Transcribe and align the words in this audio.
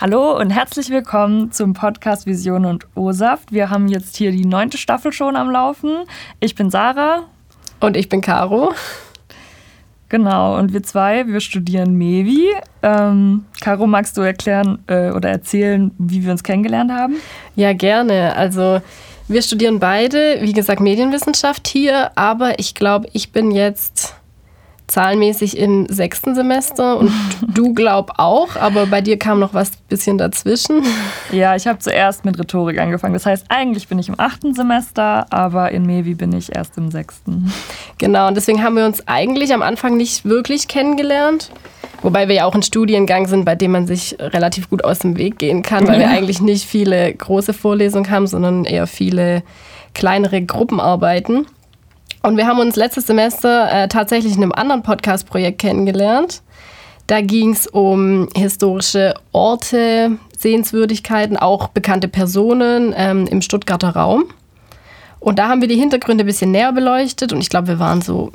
Hallo 0.00 0.38
und 0.38 0.50
herzlich 0.50 0.90
willkommen 0.90 1.50
zum 1.50 1.72
Podcast 1.72 2.24
Vision 2.24 2.66
und 2.66 2.86
O-Saft. 2.94 3.50
Wir 3.50 3.68
haben 3.68 3.88
jetzt 3.88 4.14
hier 4.14 4.30
die 4.30 4.44
neunte 4.44 4.78
Staffel 4.78 5.10
schon 5.12 5.34
am 5.34 5.50
Laufen. 5.50 6.04
Ich 6.38 6.54
bin 6.54 6.70
Sarah. 6.70 7.24
Und 7.80 7.96
ich 7.96 8.08
bin 8.08 8.20
Caro. 8.20 8.74
Genau, 10.08 10.56
und 10.56 10.72
wir 10.72 10.84
zwei, 10.84 11.26
wir 11.26 11.40
studieren 11.40 11.96
Mevi. 11.96 12.46
Ähm, 12.80 13.46
Caro, 13.60 13.88
magst 13.88 14.16
du 14.16 14.20
erklären 14.20 14.78
äh, 14.86 15.10
oder 15.10 15.30
erzählen, 15.30 15.90
wie 15.98 16.24
wir 16.24 16.30
uns 16.30 16.44
kennengelernt 16.44 16.92
haben? 16.92 17.16
Ja, 17.56 17.72
gerne. 17.72 18.36
Also 18.36 18.80
wir 19.26 19.42
studieren 19.42 19.80
beide, 19.80 20.38
wie 20.42 20.52
gesagt, 20.52 20.80
Medienwissenschaft 20.80 21.66
hier, 21.66 22.12
aber 22.16 22.60
ich 22.60 22.76
glaube, 22.76 23.08
ich 23.14 23.32
bin 23.32 23.50
jetzt 23.50 24.14
zahlenmäßig 24.88 25.56
im 25.58 25.86
sechsten 25.88 26.34
Semester 26.34 26.98
und 26.98 27.12
du 27.54 27.74
glaub 27.74 28.14
auch, 28.16 28.56
aber 28.56 28.86
bei 28.86 29.00
dir 29.00 29.18
kam 29.18 29.38
noch 29.38 29.54
was 29.54 29.76
bisschen 29.88 30.18
dazwischen. 30.18 30.82
Ja, 31.30 31.54
ich 31.54 31.66
habe 31.66 31.78
zuerst 31.78 32.24
mit 32.24 32.38
Rhetorik 32.38 32.78
angefangen. 32.78 33.14
Das 33.14 33.26
heißt, 33.26 33.46
eigentlich 33.48 33.88
bin 33.88 33.98
ich 33.98 34.08
im 34.08 34.18
achten 34.18 34.54
Semester, 34.54 35.26
aber 35.30 35.70
in 35.70 35.86
Mevi 35.86 36.14
bin 36.14 36.32
ich 36.32 36.54
erst 36.54 36.76
im 36.76 36.90
sechsten. 36.90 37.52
Genau, 37.98 38.28
und 38.28 38.34
deswegen 38.34 38.62
haben 38.62 38.76
wir 38.76 38.86
uns 38.86 39.06
eigentlich 39.06 39.54
am 39.54 39.62
Anfang 39.62 39.96
nicht 39.96 40.24
wirklich 40.24 40.68
kennengelernt. 40.68 41.50
Wobei 42.02 42.28
wir 42.28 42.36
ja 42.36 42.44
auch 42.44 42.54
in 42.54 42.62
Studiengang 42.62 43.26
sind, 43.26 43.44
bei 43.44 43.56
dem 43.56 43.72
man 43.72 43.86
sich 43.86 44.16
relativ 44.20 44.70
gut 44.70 44.84
aus 44.84 45.00
dem 45.00 45.16
Weg 45.16 45.38
gehen 45.38 45.62
kann, 45.62 45.88
weil 45.88 45.98
wir 45.98 46.08
eigentlich 46.08 46.40
nicht 46.40 46.64
viele 46.64 47.12
große 47.12 47.52
Vorlesungen 47.52 48.08
haben, 48.10 48.26
sondern 48.26 48.64
eher 48.64 48.86
viele 48.86 49.42
kleinere 49.94 50.40
Gruppenarbeiten. 50.40 51.46
Und 52.22 52.36
wir 52.36 52.46
haben 52.46 52.58
uns 52.58 52.76
letztes 52.76 53.06
Semester 53.06 53.70
äh, 53.70 53.88
tatsächlich 53.88 54.34
in 54.36 54.42
einem 54.42 54.52
anderen 54.52 54.82
Podcast-Projekt 54.82 55.60
kennengelernt. 55.60 56.42
Da 57.06 57.20
ging 57.22 57.52
es 57.52 57.66
um 57.66 58.28
historische 58.36 59.14
Orte, 59.32 60.18
Sehenswürdigkeiten, 60.36 61.36
auch 61.36 61.68
bekannte 61.68 62.08
Personen 62.08 62.92
ähm, 62.96 63.26
im 63.26 63.40
Stuttgarter 63.40 63.90
Raum. 63.90 64.24
Und 65.20 65.38
da 65.38 65.48
haben 65.48 65.60
wir 65.60 65.68
die 65.68 65.76
Hintergründe 65.76 66.24
ein 66.24 66.26
bisschen 66.26 66.50
näher 66.50 66.72
beleuchtet 66.72 67.32
und 67.32 67.40
ich 67.40 67.48
glaube, 67.48 67.68
wir 67.68 67.78
waren 67.78 68.02
so 68.02 68.30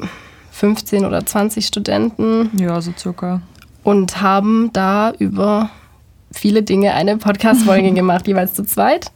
15 0.52 1.06
oder 1.06 1.25
20 1.25 1.66
Studenten. 1.66 2.50
Ja, 2.59 2.81
so 2.81 2.92
circa. 2.97 3.42
Und 3.84 4.22
haben 4.22 4.72
da 4.73 5.14
über 5.20 5.70
viele 6.31 6.64
Dinge 6.64 6.94
eine 6.94 7.18
Podcast-Folge 7.18 7.92
gemacht, 7.94 8.28
jeweils 8.28 8.53
zu 8.53 8.64
zweit. 8.64 9.12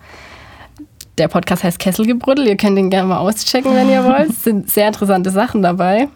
Der 1.18 1.28
Podcast 1.28 1.64
heißt 1.64 1.80
Kesselgebrüddel. 1.80 2.48
Ihr 2.48 2.58
könnt 2.58 2.78
ihn 2.78 2.90
gerne 2.90 3.08
mal 3.08 3.18
auschecken, 3.18 3.74
wenn 3.74 3.90
ihr 3.90 4.04
wollt. 4.04 4.30
Es 4.30 4.44
sind 4.44 4.70
sehr 4.70 4.88
interessante 4.88 5.32
Sachen 5.32 5.64
dabei. 5.64 6.10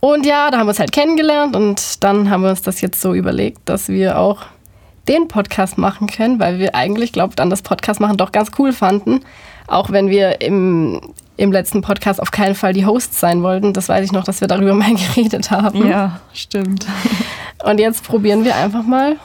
Und 0.00 0.24
ja, 0.24 0.50
da 0.50 0.58
haben 0.58 0.66
wir 0.66 0.70
uns 0.70 0.78
halt 0.78 0.92
kennengelernt 0.92 1.56
und 1.56 2.02
dann 2.04 2.30
haben 2.30 2.42
wir 2.42 2.50
uns 2.50 2.62
das 2.62 2.80
jetzt 2.80 3.00
so 3.00 3.14
überlegt, 3.14 3.60
dass 3.64 3.88
wir 3.88 4.18
auch 4.18 4.44
den 5.08 5.26
Podcast 5.26 5.76
machen 5.76 6.06
können, 6.06 6.38
weil 6.38 6.58
wir 6.58 6.74
eigentlich, 6.74 7.12
glaubt 7.12 7.40
an 7.40 7.50
das 7.50 7.62
Podcast 7.62 8.00
machen 8.00 8.16
doch 8.16 8.30
ganz 8.30 8.50
cool 8.58 8.72
fanden. 8.72 9.20
Auch 9.66 9.90
wenn 9.90 10.08
wir 10.08 10.40
im, 10.40 11.00
im 11.36 11.52
letzten 11.52 11.82
Podcast 11.82 12.22
auf 12.22 12.30
keinen 12.30 12.54
Fall 12.54 12.72
die 12.72 12.86
Hosts 12.86 13.20
sein 13.20 13.42
wollten. 13.42 13.72
Das 13.72 13.88
weiß 13.88 14.04
ich 14.04 14.12
noch, 14.12 14.24
dass 14.24 14.40
wir 14.40 14.48
darüber 14.48 14.74
mal 14.74 14.94
geredet 14.94 15.50
haben. 15.50 15.86
Ja, 15.86 16.20
stimmt. 16.32 16.86
Und 17.64 17.80
jetzt 17.80 18.04
probieren 18.04 18.44
wir 18.44 18.56
einfach 18.56 18.84
mal, 18.84 19.16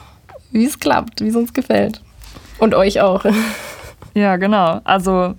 wie 0.50 0.64
es 0.64 0.78
klappt, 0.78 1.20
wie 1.20 1.28
es 1.28 1.36
uns 1.36 1.54
gefällt. 1.54 2.02
Und 2.58 2.74
euch 2.74 3.00
auch. 3.00 3.24
Ja, 4.14 4.36
genau. 4.36 4.80
Also 4.84 5.34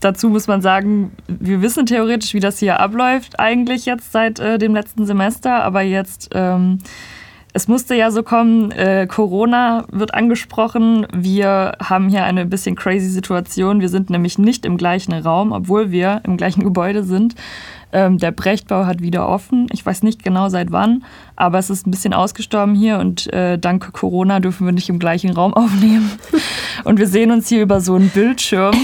dazu 0.00 0.28
muss 0.28 0.46
man 0.46 0.62
sagen, 0.62 1.12
wir 1.26 1.62
wissen 1.62 1.86
theoretisch, 1.86 2.34
wie 2.34 2.40
das 2.40 2.58
hier 2.58 2.80
abläuft, 2.80 3.38
eigentlich 3.38 3.86
jetzt 3.86 4.12
seit 4.12 4.38
äh, 4.38 4.58
dem 4.58 4.74
letzten 4.74 5.06
Semester, 5.06 5.62
aber 5.64 5.82
jetzt, 5.82 6.30
ähm, 6.34 6.78
es 7.52 7.68
musste 7.68 7.94
ja 7.94 8.10
so 8.10 8.22
kommen, 8.22 8.70
äh, 8.70 9.06
Corona 9.06 9.84
wird 9.90 10.14
angesprochen. 10.14 11.06
Wir 11.12 11.76
haben 11.82 12.08
hier 12.08 12.24
eine 12.24 12.46
bisschen 12.46 12.76
crazy 12.76 13.08
Situation. 13.08 13.80
Wir 13.80 13.90
sind 13.90 14.08
nämlich 14.08 14.38
nicht 14.38 14.64
im 14.64 14.78
gleichen 14.78 15.12
Raum, 15.12 15.52
obwohl 15.52 15.90
wir 15.90 16.22
im 16.24 16.38
gleichen 16.38 16.64
Gebäude 16.64 17.04
sind. 17.04 17.34
Ähm, 17.92 18.18
der 18.18 18.30
Brechtbau 18.30 18.86
hat 18.86 19.02
wieder 19.02 19.28
offen. 19.28 19.66
Ich 19.72 19.84
weiß 19.84 20.02
nicht 20.02 20.22
genau 20.22 20.48
seit 20.48 20.72
wann, 20.72 21.04
aber 21.36 21.58
es 21.58 21.68
ist 21.70 21.86
ein 21.86 21.90
bisschen 21.90 22.14
ausgestorben 22.14 22.74
hier 22.74 22.98
und 22.98 23.32
äh, 23.32 23.58
dank 23.58 23.92
Corona 23.92 24.40
dürfen 24.40 24.66
wir 24.66 24.72
nicht 24.72 24.88
im 24.88 24.98
gleichen 24.98 25.30
Raum 25.30 25.54
aufnehmen. 25.54 26.10
Und 26.84 26.98
wir 26.98 27.06
sehen 27.06 27.30
uns 27.30 27.48
hier 27.48 27.62
über 27.62 27.80
so 27.80 27.94
einen 27.94 28.08
Bildschirm. 28.08 28.74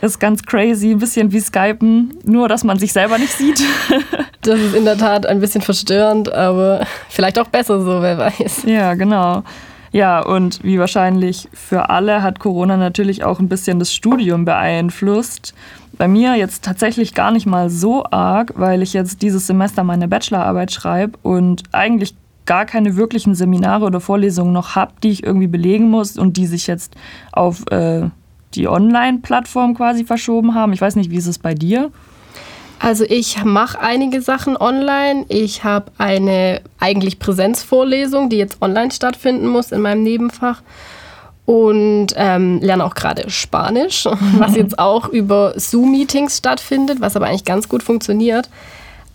Das 0.00 0.12
ist 0.12 0.18
ganz 0.18 0.42
crazy, 0.42 0.90
ein 0.90 0.98
bisschen 0.98 1.32
wie 1.32 1.40
Skypen, 1.40 2.14
nur 2.24 2.48
dass 2.48 2.62
man 2.62 2.78
sich 2.78 2.92
selber 2.92 3.18
nicht 3.18 3.32
sieht. 3.32 3.62
Das 4.44 4.58
ist 4.58 4.74
in 4.74 4.84
der 4.84 4.98
Tat 4.98 5.24
ein 5.24 5.38
bisschen 5.38 5.62
verstörend, 5.62 6.32
aber 6.32 6.84
vielleicht 7.08 7.38
auch 7.38 7.46
besser 7.46 7.80
so, 7.80 8.02
wer 8.02 8.18
weiß. 8.18 8.64
Ja, 8.66 8.94
genau. 8.94 9.44
Ja, 9.92 10.20
und 10.20 10.64
wie 10.64 10.78
wahrscheinlich 10.78 11.48
für 11.52 11.90
alle 11.90 12.22
hat 12.22 12.40
Corona 12.40 12.76
natürlich 12.76 13.22
auch 13.22 13.38
ein 13.38 13.48
bisschen 13.48 13.78
das 13.78 13.94
Studium 13.94 14.44
beeinflusst. 14.44 15.54
Bei 15.98 16.08
mir 16.08 16.36
jetzt 16.36 16.64
tatsächlich 16.64 17.14
gar 17.14 17.30
nicht 17.30 17.46
mal 17.46 17.70
so 17.70 18.04
arg, 18.10 18.52
weil 18.56 18.82
ich 18.82 18.92
jetzt 18.92 19.22
dieses 19.22 19.46
Semester 19.46 19.84
meine 19.84 20.08
Bachelorarbeit 20.08 20.72
schreibe 20.72 21.18
und 21.22 21.62
eigentlich 21.72 22.14
gar 22.46 22.64
keine 22.64 22.96
wirklichen 22.96 23.34
Seminare 23.34 23.84
oder 23.84 24.00
Vorlesungen 24.00 24.52
noch 24.52 24.74
habe, 24.74 24.92
die 25.02 25.10
ich 25.10 25.22
irgendwie 25.22 25.46
belegen 25.46 25.90
muss 25.90 26.18
und 26.18 26.36
die 26.36 26.46
sich 26.46 26.66
jetzt 26.66 26.94
auf 27.30 27.64
äh, 27.70 28.08
die 28.54 28.68
Online-Plattform 28.68 29.74
quasi 29.74 30.04
verschoben 30.04 30.54
haben. 30.54 30.72
Ich 30.72 30.80
weiß 30.80 30.96
nicht, 30.96 31.10
wie 31.10 31.16
ist 31.16 31.26
es 31.26 31.38
bei 31.38 31.54
dir? 31.54 31.90
Also 32.78 33.04
ich 33.04 33.44
mache 33.44 33.78
einige 33.78 34.20
Sachen 34.20 34.56
online. 34.56 35.24
Ich 35.28 35.62
habe 35.62 35.92
eine 35.98 36.62
eigentlich 36.80 37.20
Präsenzvorlesung, 37.20 38.28
die 38.28 38.38
jetzt 38.38 38.60
online 38.60 38.90
stattfinden 38.90 39.46
muss 39.46 39.70
in 39.70 39.80
meinem 39.82 40.02
Nebenfach 40.02 40.62
und 41.44 42.08
ähm, 42.16 42.60
lerne 42.60 42.84
auch 42.84 42.94
gerade 42.94 43.28
Spanisch, 43.28 44.06
was 44.38 44.56
jetzt 44.56 44.78
auch 44.78 45.08
über 45.08 45.54
Zoom-Meetings 45.56 46.38
stattfindet, 46.38 47.00
was 47.00 47.16
aber 47.16 47.26
eigentlich 47.26 47.44
ganz 47.44 47.68
gut 47.68 47.82
funktioniert. 47.82 48.48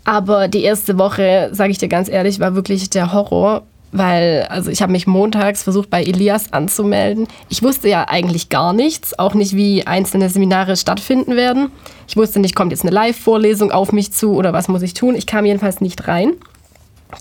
Aber 0.03 0.47
die 0.47 0.63
erste 0.63 0.97
Woche, 0.97 1.49
sage 1.51 1.71
ich 1.71 1.77
dir 1.77 1.89
ganz 1.89 2.09
ehrlich, 2.09 2.39
war 2.39 2.55
wirklich 2.55 2.89
der 2.89 3.11
Horror, 3.11 3.63
weil 3.91 4.47
also 4.49 4.69
ich 4.71 4.81
habe 4.81 4.91
mich 4.91 5.07
montags 5.07 5.63
versucht 5.63 5.89
bei 5.89 6.03
Elias 6.03 6.53
anzumelden. 6.53 7.27
Ich 7.49 7.63
wusste 7.63 7.89
ja 7.89 8.05
eigentlich 8.07 8.49
gar 8.49 8.73
nichts, 8.73 9.17
auch 9.17 9.33
nicht 9.33 9.55
wie 9.55 9.85
einzelne 9.85 10.29
Seminare 10.29 10.77
stattfinden 10.77 11.35
werden. 11.35 11.71
Ich 12.07 12.15
wusste 12.15 12.39
nicht, 12.39 12.55
kommt 12.55 12.71
jetzt 12.71 12.83
eine 12.83 12.91
Live-Vorlesung 12.91 13.71
auf 13.71 13.91
mich 13.91 14.13
zu 14.13 14.33
oder 14.33 14.53
was 14.53 14.67
muss 14.67 14.81
ich 14.81 14.93
tun. 14.93 15.15
Ich 15.15 15.25
kam 15.25 15.45
jedenfalls 15.45 15.81
nicht 15.81 16.07
rein. 16.07 16.33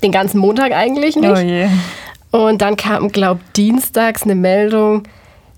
Den 0.03 0.11
ganzen 0.11 0.39
Montag 0.39 0.73
eigentlich 0.73 1.15
nicht. 1.15 1.29
Oh. 1.29 1.69
Und 2.31 2.61
dann 2.61 2.75
kam, 2.75 3.09
glaube 3.09 3.41
ich, 3.45 3.51
dienstags 3.53 4.23
eine 4.23 4.35
Meldung, 4.35 5.03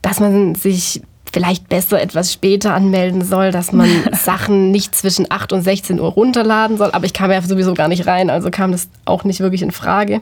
dass 0.01 0.19
man 0.19 0.55
sich 0.55 1.01
vielleicht 1.31 1.69
besser 1.69 2.01
etwas 2.01 2.33
später 2.33 2.73
anmelden 2.73 3.23
soll, 3.23 3.51
dass 3.51 3.71
man 3.71 3.89
Sachen 4.13 4.71
nicht 4.71 4.95
zwischen 4.95 5.27
8 5.29 5.53
und 5.53 5.61
16 5.61 5.99
Uhr 5.99 6.09
runterladen 6.09 6.77
soll. 6.77 6.89
Aber 6.91 7.05
ich 7.05 7.13
kam 7.13 7.31
ja 7.31 7.41
sowieso 7.41 7.73
gar 7.73 7.87
nicht 7.87 8.07
rein, 8.07 8.29
also 8.29 8.49
kam 8.49 8.71
das 8.71 8.89
auch 9.05 9.23
nicht 9.23 9.39
wirklich 9.39 9.61
in 9.61 9.71
Frage. 9.71 10.21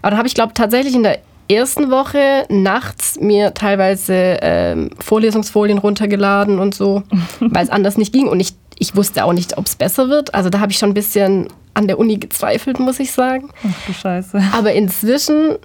Aber 0.00 0.12
da 0.12 0.16
habe 0.16 0.28
ich, 0.28 0.34
glaube 0.34 0.50
ich, 0.50 0.54
tatsächlich 0.54 0.94
in 0.94 1.04
der 1.04 1.18
ersten 1.48 1.90
Woche 1.90 2.44
nachts 2.48 3.18
mir 3.20 3.54
teilweise 3.54 4.38
ähm, 4.42 4.90
Vorlesungsfolien 4.98 5.78
runtergeladen 5.78 6.58
und 6.58 6.74
so, 6.74 7.02
weil 7.40 7.64
es 7.64 7.70
anders 7.70 7.96
nicht 7.96 8.12
ging. 8.12 8.28
Und 8.28 8.40
ich, 8.40 8.54
ich 8.82 8.96
wusste 8.96 9.24
auch 9.24 9.32
nicht, 9.32 9.56
ob 9.58 9.66
es 9.66 9.76
besser 9.76 10.08
wird. 10.08 10.34
Also 10.34 10.50
da 10.50 10.58
habe 10.58 10.72
ich 10.72 10.78
schon 10.78 10.90
ein 10.90 10.94
bisschen 10.94 11.46
an 11.72 11.86
der 11.86 12.00
Uni 12.00 12.16
gezweifelt, 12.16 12.80
muss 12.80 12.98
ich 12.98 13.12
sagen. 13.12 13.48
Ach 13.64 13.86
du 13.86 13.92
Scheiße. 13.92 14.42
Aber 14.52 14.72
inzwischen 14.72 15.56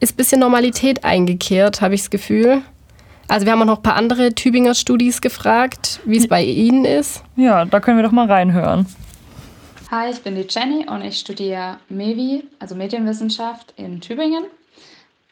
ist 0.00 0.14
ein 0.14 0.16
bisschen 0.16 0.40
Normalität 0.40 1.04
eingekehrt, 1.04 1.82
habe 1.82 1.94
ich 1.94 2.00
das 2.00 2.08
Gefühl. 2.10 2.62
Also 3.28 3.44
wir 3.44 3.52
haben 3.52 3.60
auch 3.60 3.66
noch 3.66 3.76
ein 3.76 3.82
paar 3.82 3.96
andere 3.96 4.34
Tübinger 4.34 4.74
Studis 4.74 5.20
gefragt, 5.20 6.00
wie 6.06 6.16
es 6.16 6.26
bei 6.26 6.42
Ihnen 6.42 6.86
ist. 6.86 7.22
Ja, 7.36 7.66
da 7.66 7.78
können 7.78 7.98
wir 7.98 8.04
doch 8.04 8.10
mal 8.10 8.26
reinhören. 8.26 8.86
Hi, 9.90 10.10
ich 10.10 10.22
bin 10.22 10.34
die 10.34 10.46
Jenny 10.48 10.86
und 10.88 11.02
ich 11.02 11.18
studiere 11.18 11.76
MEVI, 11.90 12.44
also 12.58 12.74
Medienwissenschaft 12.74 13.74
in 13.76 14.00
Tübingen. 14.00 14.44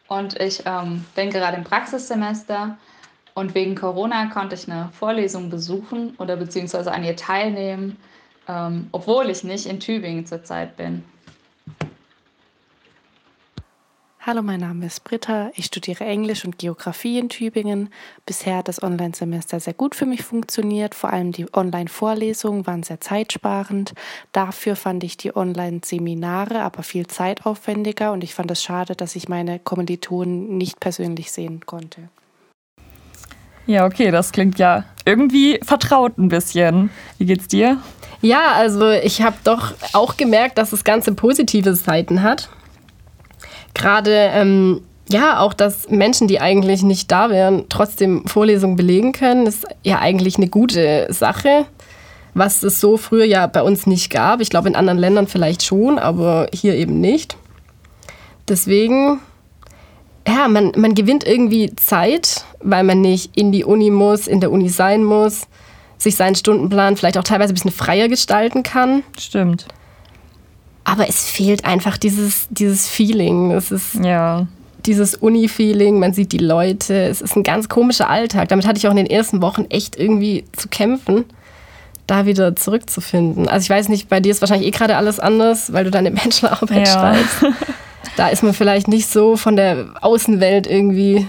Und 0.08 0.38
ich 0.38 0.62
ähm, 0.66 1.06
bin 1.14 1.30
gerade 1.30 1.56
im 1.56 1.64
Praxissemester 1.64 2.76
und 3.34 3.54
wegen 3.54 3.74
Corona 3.74 4.26
konnte 4.26 4.54
ich 4.54 4.70
eine 4.70 4.90
Vorlesung 4.92 5.50
besuchen 5.50 6.14
oder 6.18 6.36
beziehungsweise 6.36 6.92
an 6.92 7.04
ihr 7.04 7.16
teilnehmen, 7.16 7.96
ähm, 8.48 8.88
obwohl 8.92 9.30
ich 9.30 9.44
nicht 9.44 9.66
in 9.66 9.80
Tübingen 9.80 10.26
zurzeit 10.26 10.76
bin. 10.76 11.04
Hallo, 14.22 14.42
mein 14.42 14.60
Name 14.60 14.84
ist 14.84 15.02
Britta. 15.02 15.50
Ich 15.54 15.64
studiere 15.64 16.04
Englisch 16.04 16.44
und 16.44 16.58
Geografie 16.58 17.18
in 17.18 17.30
Tübingen. 17.30 17.88
Bisher 18.26 18.58
hat 18.58 18.68
das 18.68 18.82
Online-Semester 18.82 19.60
sehr 19.60 19.72
gut 19.72 19.94
für 19.94 20.04
mich 20.04 20.22
funktioniert. 20.22 20.94
Vor 20.94 21.10
allem 21.10 21.32
die 21.32 21.46
Online-Vorlesungen 21.54 22.66
waren 22.66 22.82
sehr 22.82 23.00
zeitsparend. 23.00 23.94
Dafür 24.32 24.76
fand 24.76 25.04
ich 25.04 25.16
die 25.16 25.34
Online-Seminare 25.34 26.60
aber 26.60 26.82
viel 26.82 27.06
zeitaufwendiger 27.06 28.12
und 28.12 28.22
ich 28.22 28.34
fand 28.34 28.50
es 28.50 28.62
schade, 28.62 28.94
dass 28.94 29.16
ich 29.16 29.30
meine 29.30 29.58
Kommilitonen 29.58 30.58
nicht 30.58 30.80
persönlich 30.80 31.32
sehen 31.32 31.64
konnte. 31.64 32.10
Ja, 33.70 33.86
okay, 33.86 34.10
das 34.10 34.32
klingt 34.32 34.58
ja 34.58 34.84
irgendwie 35.04 35.60
vertraut 35.62 36.18
ein 36.18 36.28
bisschen. 36.28 36.90
Wie 37.18 37.26
geht's 37.26 37.46
dir? 37.46 37.78
Ja, 38.20 38.52
also 38.54 38.90
ich 38.90 39.22
habe 39.22 39.36
doch 39.44 39.72
auch 39.92 40.16
gemerkt, 40.16 40.58
dass 40.58 40.70
das 40.70 40.82
Ganze 40.82 41.14
positive 41.14 41.74
Seiten 41.74 42.22
hat 42.22 42.48
gerade 43.74 44.10
ähm, 44.32 44.82
ja, 45.08 45.38
auch, 45.40 45.54
dass 45.54 45.88
Menschen, 45.88 46.26
die 46.26 46.40
eigentlich 46.40 46.82
nicht 46.82 47.12
da 47.12 47.30
wären, 47.30 47.66
trotzdem 47.68 48.26
Vorlesungen 48.26 48.76
belegen 48.76 49.12
können, 49.12 49.46
ist 49.46 49.64
ja 49.84 50.00
eigentlich 50.00 50.36
eine 50.36 50.48
gute 50.48 51.06
Sache, 51.10 51.66
was 52.34 52.64
es 52.64 52.80
so 52.80 52.96
früher 52.96 53.24
ja 53.24 53.46
bei 53.46 53.62
uns 53.62 53.86
nicht 53.86 54.10
gab. 54.10 54.40
Ich 54.40 54.50
glaube, 54.50 54.68
in 54.68 54.76
anderen 54.76 54.98
Ländern 54.98 55.28
vielleicht 55.28 55.62
schon, 55.62 55.98
aber 55.98 56.48
hier 56.52 56.74
eben 56.74 57.00
nicht. 57.00 57.36
Deswegen, 58.48 59.20
ja, 60.28 60.48
man, 60.48 60.72
man 60.76 60.94
gewinnt 60.94 61.24
irgendwie 61.26 61.74
Zeit, 61.76 62.44
weil 62.62 62.84
man 62.84 63.00
nicht 63.00 63.36
in 63.36 63.52
die 63.52 63.64
Uni 63.64 63.90
muss, 63.90 64.26
in 64.26 64.40
der 64.40 64.50
Uni 64.52 64.68
sein 64.68 65.02
muss, 65.04 65.42
sich 65.98 66.16
seinen 66.16 66.34
Stundenplan 66.34 66.96
vielleicht 66.96 67.18
auch 67.18 67.24
teilweise 67.24 67.52
ein 67.52 67.54
bisschen 67.54 67.70
freier 67.72 68.08
gestalten 68.08 68.62
kann. 68.62 69.02
Stimmt. 69.18 69.66
Aber 70.84 71.08
es 71.08 71.24
fehlt 71.28 71.64
einfach 71.64 71.96
dieses, 71.98 72.46
dieses 72.50 72.88
Feeling. 72.88 73.50
Es 73.50 73.70
ist 73.70 73.94
Ja. 74.02 74.46
dieses 74.86 75.14
Uni-Feeling, 75.14 75.98
man 75.98 76.12
sieht 76.14 76.32
die 76.32 76.38
Leute. 76.38 76.94
Es 77.04 77.20
ist 77.20 77.36
ein 77.36 77.42
ganz 77.42 77.68
komischer 77.68 78.08
Alltag. 78.08 78.48
Damit 78.48 78.66
hatte 78.66 78.78
ich 78.78 78.86
auch 78.86 78.92
in 78.92 78.96
den 78.96 79.06
ersten 79.06 79.42
Wochen 79.42 79.66
echt 79.68 79.96
irgendwie 79.98 80.44
zu 80.56 80.68
kämpfen, 80.68 81.24
da 82.06 82.24
wieder 82.26 82.56
zurückzufinden. 82.56 83.46
Also 83.46 83.64
ich 83.64 83.70
weiß 83.70 83.88
nicht, 83.90 84.08
bei 84.08 84.20
dir 84.20 84.32
ist 84.32 84.40
wahrscheinlich 84.40 84.68
eh 84.68 84.70
gerade 84.72 84.96
alles 84.96 85.20
anders, 85.20 85.72
weil 85.72 85.84
du 85.84 85.90
deine 85.90 86.10
Bachelorarbeit 86.12 86.86
Ja. 86.88 86.92
schreibst. 86.92 87.56
Da 88.16 88.28
ist 88.28 88.42
man 88.42 88.54
vielleicht 88.54 88.88
nicht 88.88 89.08
so 89.08 89.36
von 89.36 89.56
der 89.56 89.94
Außenwelt 90.00 90.66
irgendwie 90.66 91.26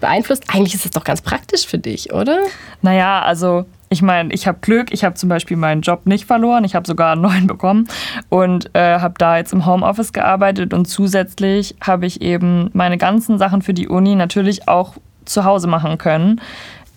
beeinflusst. 0.00 0.44
Eigentlich 0.48 0.74
ist 0.74 0.84
es 0.84 0.90
doch 0.90 1.04
ganz 1.04 1.22
praktisch 1.22 1.66
für 1.66 1.78
dich, 1.78 2.12
oder? 2.12 2.38
Naja, 2.82 3.22
also 3.22 3.64
ich 3.88 4.02
meine, 4.02 4.32
ich 4.32 4.46
habe 4.46 4.58
Glück. 4.60 4.92
Ich 4.92 5.04
habe 5.04 5.14
zum 5.14 5.28
Beispiel 5.28 5.56
meinen 5.56 5.80
Job 5.80 6.06
nicht 6.06 6.26
verloren. 6.26 6.64
Ich 6.64 6.74
habe 6.74 6.86
sogar 6.86 7.12
einen 7.12 7.22
neuen 7.22 7.46
bekommen 7.46 7.88
und 8.28 8.74
äh, 8.74 8.98
habe 8.98 9.14
da 9.18 9.36
jetzt 9.38 9.52
im 9.52 9.64
Homeoffice 9.64 10.12
gearbeitet. 10.12 10.74
Und 10.74 10.86
zusätzlich 10.86 11.76
habe 11.80 12.06
ich 12.06 12.20
eben 12.20 12.70
meine 12.72 12.98
ganzen 12.98 13.38
Sachen 13.38 13.62
für 13.62 13.74
die 13.74 13.88
Uni 13.88 14.14
natürlich 14.16 14.68
auch 14.68 14.94
zu 15.24 15.44
Hause 15.44 15.66
machen 15.66 15.98
können. 15.98 16.40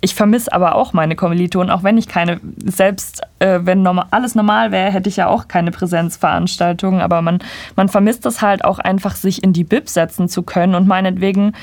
Ich 0.01 0.15
vermisse 0.15 0.53
aber 0.53 0.75
auch 0.75 0.93
meine 0.93 1.15
Kommilitonen, 1.15 1.69
auch 1.69 1.83
wenn 1.83 1.97
ich 1.97 2.07
keine, 2.07 2.39
selbst 2.63 3.21
äh, 3.39 3.59
wenn 3.63 3.81
normal, 3.81 4.05
alles 4.11 4.33
normal 4.33 4.71
wäre, 4.71 4.91
hätte 4.91 5.09
ich 5.09 5.17
ja 5.17 5.27
auch 5.27 5.47
keine 5.47 5.71
Präsenzveranstaltungen. 5.71 7.01
Aber 7.01 7.21
man, 7.21 7.39
man 7.75 7.89
vermisst 7.89 8.25
es 8.25 8.41
halt 8.41 8.63
auch 8.63 8.79
einfach, 8.79 9.15
sich 9.15 9.43
in 9.43 9.51
die 9.51 9.65
Bib 9.65 9.89
setzen 9.89 10.29
zu 10.29 10.43
können 10.43 10.75
und 10.75 10.87
meinetwegen 10.87 11.53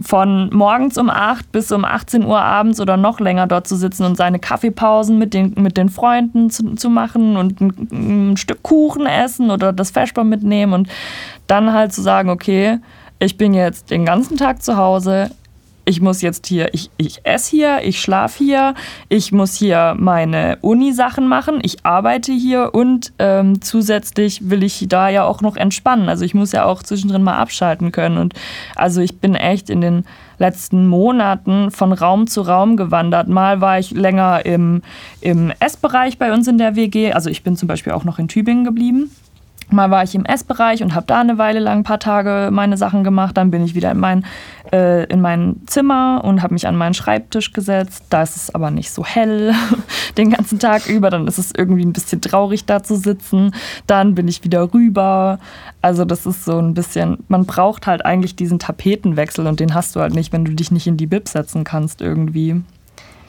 von 0.00 0.50
morgens 0.54 0.96
um 0.96 1.10
8 1.10 1.50
bis 1.50 1.72
um 1.72 1.84
18 1.84 2.24
Uhr 2.24 2.40
abends 2.40 2.80
oder 2.80 2.96
noch 2.96 3.20
länger 3.20 3.46
dort 3.46 3.66
zu 3.66 3.76
sitzen 3.76 4.04
und 4.04 4.16
seine 4.16 4.38
Kaffeepausen 4.38 5.18
mit 5.18 5.34
den, 5.34 5.54
mit 5.56 5.76
den 5.76 5.88
Freunden 5.88 6.50
zu, 6.50 6.74
zu 6.74 6.88
machen 6.88 7.36
und 7.36 7.60
ein, 7.60 8.30
ein 8.30 8.36
Stück 8.36 8.62
Kuchen 8.62 9.06
essen 9.06 9.50
oder 9.50 9.72
das 9.72 9.90
Vesper 9.90 10.24
mitnehmen 10.24 10.72
und 10.72 10.88
dann 11.46 11.72
halt 11.72 11.92
zu 11.92 12.00
sagen, 12.00 12.30
okay, 12.30 12.78
ich 13.18 13.36
bin 13.36 13.54
jetzt 13.54 13.90
den 13.90 14.04
ganzen 14.04 14.36
Tag 14.36 14.62
zu 14.62 14.76
Hause, 14.76 15.30
ich 15.88 16.02
muss 16.02 16.20
jetzt 16.20 16.46
hier, 16.46 16.74
ich, 16.74 16.90
ich 16.98 17.24
esse 17.24 17.50
hier, 17.50 17.80
ich 17.82 17.98
schlafe 18.00 18.44
hier, 18.44 18.74
ich 19.08 19.32
muss 19.32 19.54
hier 19.54 19.94
meine 19.98 20.58
Uni-Sachen 20.60 21.26
machen, 21.26 21.60
ich 21.62 21.86
arbeite 21.86 22.30
hier 22.30 22.74
und 22.74 23.14
ähm, 23.18 23.62
zusätzlich 23.62 24.50
will 24.50 24.62
ich 24.62 24.84
da 24.88 25.08
ja 25.08 25.24
auch 25.24 25.40
noch 25.40 25.56
entspannen. 25.56 26.10
Also 26.10 26.26
ich 26.26 26.34
muss 26.34 26.52
ja 26.52 26.66
auch 26.66 26.82
zwischendrin 26.82 27.22
mal 27.22 27.38
abschalten 27.38 27.90
können. 27.90 28.18
Und 28.18 28.34
also 28.76 29.00
ich 29.00 29.18
bin 29.18 29.34
echt 29.34 29.70
in 29.70 29.80
den 29.80 30.04
letzten 30.36 30.86
Monaten 30.86 31.70
von 31.70 31.94
Raum 31.94 32.26
zu 32.26 32.42
Raum 32.42 32.76
gewandert. 32.76 33.28
Mal 33.28 33.62
war 33.62 33.78
ich 33.78 33.90
länger 33.90 34.44
im, 34.44 34.82
im 35.22 35.52
Essbereich 35.58 36.18
bei 36.18 36.34
uns 36.34 36.46
in 36.48 36.58
der 36.58 36.76
WG. 36.76 37.12
Also 37.12 37.30
ich 37.30 37.42
bin 37.42 37.56
zum 37.56 37.66
Beispiel 37.66 37.94
auch 37.94 38.04
noch 38.04 38.18
in 38.18 38.28
Tübingen 38.28 38.64
geblieben. 38.64 39.10
Mal 39.70 39.90
war 39.90 40.02
ich 40.02 40.14
im 40.14 40.24
Essbereich 40.24 40.82
und 40.82 40.94
habe 40.94 41.06
da 41.06 41.20
eine 41.20 41.36
Weile 41.36 41.60
lang 41.60 41.78
ein 41.78 41.82
paar 41.84 41.98
Tage 41.98 42.48
meine 42.50 42.76
Sachen 42.76 43.04
gemacht. 43.04 43.36
Dann 43.36 43.50
bin 43.50 43.62
ich 43.64 43.74
wieder 43.74 43.90
in 43.90 43.98
mein, 43.98 44.24
äh, 44.72 45.04
in 45.04 45.20
mein 45.20 45.56
Zimmer 45.66 46.22
und 46.24 46.42
habe 46.42 46.54
mich 46.54 46.66
an 46.66 46.76
meinen 46.76 46.94
Schreibtisch 46.94 47.52
gesetzt. 47.52 48.04
Da 48.08 48.22
ist 48.22 48.36
es 48.36 48.54
aber 48.54 48.70
nicht 48.70 48.90
so 48.90 49.04
hell 49.04 49.54
den 50.16 50.30
ganzen 50.30 50.58
Tag 50.58 50.86
über. 50.86 51.10
Dann 51.10 51.26
ist 51.26 51.38
es 51.38 51.52
irgendwie 51.56 51.84
ein 51.84 51.92
bisschen 51.92 52.22
traurig, 52.22 52.64
da 52.64 52.82
zu 52.82 52.96
sitzen. 52.96 53.54
Dann 53.86 54.14
bin 54.14 54.26
ich 54.26 54.42
wieder 54.42 54.72
rüber. 54.72 55.38
Also 55.82 56.04
das 56.04 56.24
ist 56.24 56.44
so 56.44 56.58
ein 56.58 56.72
bisschen, 56.74 57.18
man 57.28 57.44
braucht 57.44 57.86
halt 57.86 58.04
eigentlich 58.04 58.36
diesen 58.36 58.58
Tapetenwechsel 58.58 59.46
und 59.46 59.60
den 59.60 59.74
hast 59.74 59.94
du 59.94 60.00
halt 60.00 60.14
nicht, 60.14 60.32
wenn 60.32 60.44
du 60.44 60.52
dich 60.52 60.70
nicht 60.70 60.86
in 60.86 60.96
die 60.96 61.06
Bib 61.06 61.28
setzen 61.28 61.64
kannst 61.64 62.00
irgendwie. 62.00 62.62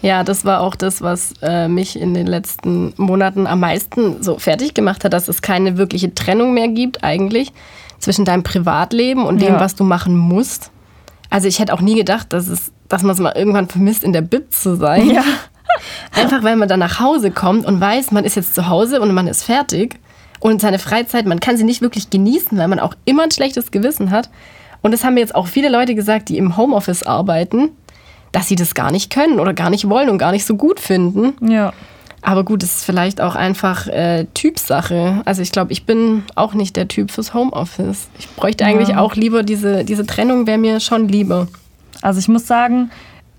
Ja, 0.01 0.23
das 0.23 0.45
war 0.45 0.61
auch 0.61 0.75
das, 0.75 1.01
was 1.01 1.33
äh, 1.41 1.67
mich 1.67 1.99
in 1.99 2.13
den 2.13 2.25
letzten 2.27 2.93
Monaten 2.97 3.47
am 3.47 3.59
meisten 3.59 4.23
so 4.23 4.39
fertig 4.39 4.73
gemacht 4.73 5.03
hat, 5.03 5.11
dass 5.13 5.27
es 5.27 5.41
keine 5.41 5.77
wirkliche 5.77 6.13
Trennung 6.15 6.53
mehr 6.53 6.69
gibt 6.69 7.03
eigentlich 7.03 7.51
zwischen 7.99 8.23
deinem 8.23 8.43
Privatleben 8.43 9.25
und 9.25 9.41
dem, 9.41 9.55
Ja. 9.55 9.59
was 9.59 9.75
du 9.75 9.83
machen 9.83 10.15
musst. 10.17 10.71
Also 11.29 11.47
ich 11.47 11.59
hätte 11.59 11.73
auch 11.73 11.81
nie 11.81 11.95
gedacht, 11.95 12.31
dass, 12.31 12.47
es, 12.47 12.71
dass 12.87 13.03
man 13.03 13.11
es 13.11 13.19
mal 13.19 13.33
irgendwann 13.35 13.67
vermisst, 13.67 14.03
in 14.05 14.13
der 14.13 14.21
Bib 14.21 14.53
zu 14.53 14.75
sein. 14.77 15.09
Ja. 15.11 15.23
Einfach 16.15 16.43
weil 16.43 16.55
man 16.55 16.67
dann 16.69 16.79
nach 16.79 16.99
Hause 16.99 17.29
kommt 17.31 17.65
und 17.65 17.79
weiß, 17.79 18.11
man 18.11 18.23
ist 18.23 18.35
jetzt 18.35 18.55
zu 18.55 18.67
Hause 18.69 19.01
und 19.01 19.13
man 19.13 19.27
ist 19.27 19.43
fertig. 19.43 19.99
Und 20.39 20.61
seine 20.61 20.79
Freizeit, 20.79 21.25
man 21.25 21.41
kann 21.41 21.57
sie 21.57 21.65
nicht 21.65 21.81
wirklich 21.81 22.09
genießen, 22.09 22.57
weil 22.57 22.69
man 22.69 22.79
auch 22.79 22.95
immer 23.03 23.23
ein 23.23 23.31
schlechtes 23.31 23.69
Gewissen 23.71 24.11
hat. 24.11 24.29
Und 24.81 24.91
das 24.93 25.03
haben 25.03 25.15
mir 25.15 25.19
jetzt 25.19 25.35
auch 25.35 25.47
viele 25.47 25.67
Leute 25.69 25.93
gesagt, 25.93 26.29
die 26.29 26.37
im 26.37 26.55
Homeoffice 26.55 27.03
arbeiten, 27.03 27.71
dass 28.31 28.47
sie 28.47 28.55
das 28.55 28.73
gar 28.75 28.91
nicht 28.91 29.11
können 29.11 29.39
oder 29.39 29.53
gar 29.53 29.69
nicht 29.69 29.89
wollen 29.89 30.09
und 30.09 30.17
gar 30.17 30.31
nicht 30.31 30.45
so 30.45 30.55
gut 30.55 30.79
finden. 30.79 31.33
Ja. 31.47 31.73
Aber 32.21 32.43
gut, 32.43 32.63
es 32.63 32.77
ist 32.77 32.85
vielleicht 32.85 33.21
auch 33.21 33.35
einfach 33.35 33.87
äh, 33.87 34.25
Typsache. 34.33 35.21
Also 35.25 35.41
ich 35.41 35.51
glaube, 35.51 35.71
ich 35.71 35.85
bin 35.85 36.23
auch 36.35 36.53
nicht 36.53 36.75
der 36.75 36.87
Typ 36.87 37.11
fürs 37.11 37.33
Homeoffice. 37.33 38.09
Ich 38.19 38.29
bräuchte 38.29 38.65
eigentlich 38.65 38.95
auch 38.95 39.15
lieber 39.15 39.43
diese, 39.43 39.85
diese 39.85 40.05
Trennung, 40.05 40.45
wäre 40.45 40.57
mir 40.57 40.79
schon 40.79 41.07
lieber. 41.07 41.47
Also 42.01 42.19
ich 42.19 42.27
muss 42.27 42.45
sagen, 42.45 42.91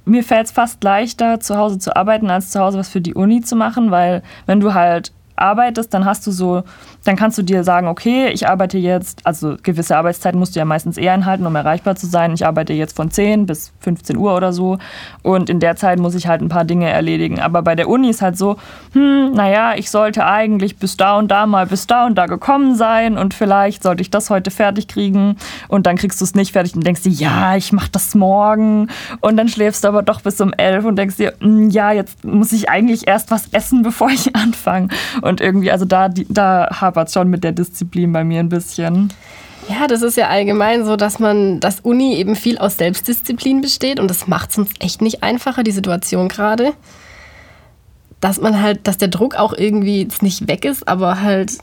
mir 0.07 0.25
fällt 0.25 0.47
es 0.47 0.53
fast 0.53 0.83
leichter, 0.83 1.41
zu 1.41 1.57
Hause 1.57 1.79
zu 1.79 1.95
arbeiten, 1.95 2.31
als 2.31 2.51
zu 2.51 2.61
Hause 2.61 2.79
was 2.79 2.89
für 2.89 3.01
die 3.01 3.15
Uni 3.15 3.43
zu 3.43 3.55
machen, 3.55 3.91
weil 3.91 4.23
wenn 4.47 4.61
du 4.61 4.73
halt 4.73 5.13
arbeitest, 5.37 5.93
dann 5.95 6.05
hast 6.05 6.27
du 6.27 6.31
so, 6.31 6.63
dann 7.05 7.17
kannst 7.17 7.39
du 7.39 7.43
dir 7.43 7.65
sagen, 7.65 7.89
okay, 7.89 8.29
ich 8.29 8.49
arbeite 8.49 8.79
jetzt, 8.79 9.27
also 9.27 9.57
gewisse 9.63 9.97
Arbeitszeiten 9.97 10.39
musst 10.39 10.55
du 10.55 10.61
ja 10.61 10.65
meistens 10.65 10.97
eher 10.97 11.13
einhalten, 11.13 11.47
um 11.47 11.57
erreichbar 11.57 11.97
zu 11.97 12.07
sein. 12.07 12.33
Ich 12.35 12.47
arbeite 12.47 12.73
jetzt 12.73 12.97
von 12.97 13.11
10 13.11 13.47
bis 13.47 13.73
15 13.81 14.17
Uhr 14.17 14.35
oder 14.37 14.53
so 14.53 14.79
und 15.23 15.49
in 15.49 15.61
der 15.61 15.77
Zeit 15.77 15.99
muss 15.99 16.15
ich 16.15 16.27
halt 16.27 16.43
ein 16.43 16.49
paar 16.49 16.65
Dinge 16.65 16.89
erledigen. 16.89 17.41
Aber 17.41 17.63
bei 17.63 17.75
der 17.75 17.89
Uni 17.89 18.11
ist 18.11 18.23
halt 18.23 18.37
so, 18.37 18.57
hm, 18.93 19.33
naja, 19.33 19.75
ich 19.77 19.91
sollte 19.91 20.27
eigentlich 20.27 20.77
bis 20.77 20.97
da 20.97 21.19
und 21.19 21.29
da 21.31 21.47
mal 21.47 21.67
bis 21.67 21.87
da 21.87 22.07
und 22.07 22.17
da 22.17 22.27
gekommen 22.27 22.75
sein 22.75 23.17
und 23.17 23.35
vielleicht 23.35 23.83
sollte 23.83 24.03
ich 24.03 24.11
das 24.11 24.31
heute 24.31 24.51
fertig 24.51 24.89
kriegen 24.89 25.37
und 25.69 25.87
dann 25.87 25.97
kriegst 25.97 26.21
du 26.21 26.25
es 26.25 26.35
nicht 26.35 26.53
fertig 26.53 26.75
und 26.75 26.87
denkst 26.87 27.03
dir, 27.03 27.13
ja, 27.13 27.57
ich 27.57 27.73
mach 27.73 27.89
das 27.89 28.15
morgen 28.15 28.89
und 29.21 29.37
dann 29.37 29.49
schläfst 29.49 29.85
du 29.85 29.89
aber 29.89 30.03
doch 30.03 30.21
bis 30.21 30.41
um 30.41 30.53
11 30.53 30.85
und 30.85 30.97
denkst 30.97 31.17
dir, 31.17 31.35
hm, 31.41 31.71
ja, 31.71 31.93
jetzt 31.93 32.25
muss 32.25 32.53
ich 32.53 32.69
eigentlich 32.69 33.07
erst 33.09 33.31
was 33.31 33.49
essen, 33.53 33.83
bevor 33.91 34.11
ich 34.11 34.35
anfange. 34.37 34.89
Und 35.23 35.41
irgendwie, 35.41 35.71
also 35.71 35.85
da, 35.85 36.09
da 36.09 36.69
hapert 36.91 37.13
schon 37.13 37.29
mit 37.29 37.45
der 37.45 37.53
Disziplin 37.53 38.13
bei 38.13 38.25
mir 38.25 38.41
ein 38.41 38.49
bisschen. 38.49 39.13
Ja, 39.69 39.87
das 39.87 40.03
ist 40.03 40.17
ja 40.17 40.29
allgemein 40.29 40.85
so, 40.85 40.97
dass 40.97 41.19
man, 41.19 41.61
dass 41.61 41.81
Uni 41.81 42.17
eben 42.17 42.35
viel 42.35 42.59
aus 42.59 42.77
Selbstdisziplin 42.77 43.61
besteht 43.61 44.01
und 44.01 44.09
das 44.09 44.27
macht 44.27 44.51
es 44.51 44.59
uns 44.59 44.71
echt 44.81 45.01
nicht 45.01 45.23
einfacher, 45.23 45.63
die 45.63 45.71
Situation 45.71 46.29
gerade. 46.29 46.73
Dass 48.21 48.41
man 48.41 48.61
halt, 48.61 48.87
dass 48.87 48.99
der 48.99 49.09
Druck 49.09 49.37
auch 49.37 49.53
irgendwie 49.53 50.03
jetzt 50.03 50.23
nicht 50.23 50.49
weg 50.49 50.65
ist, 50.65 50.89
aber 50.89 51.23
halt 51.23 51.59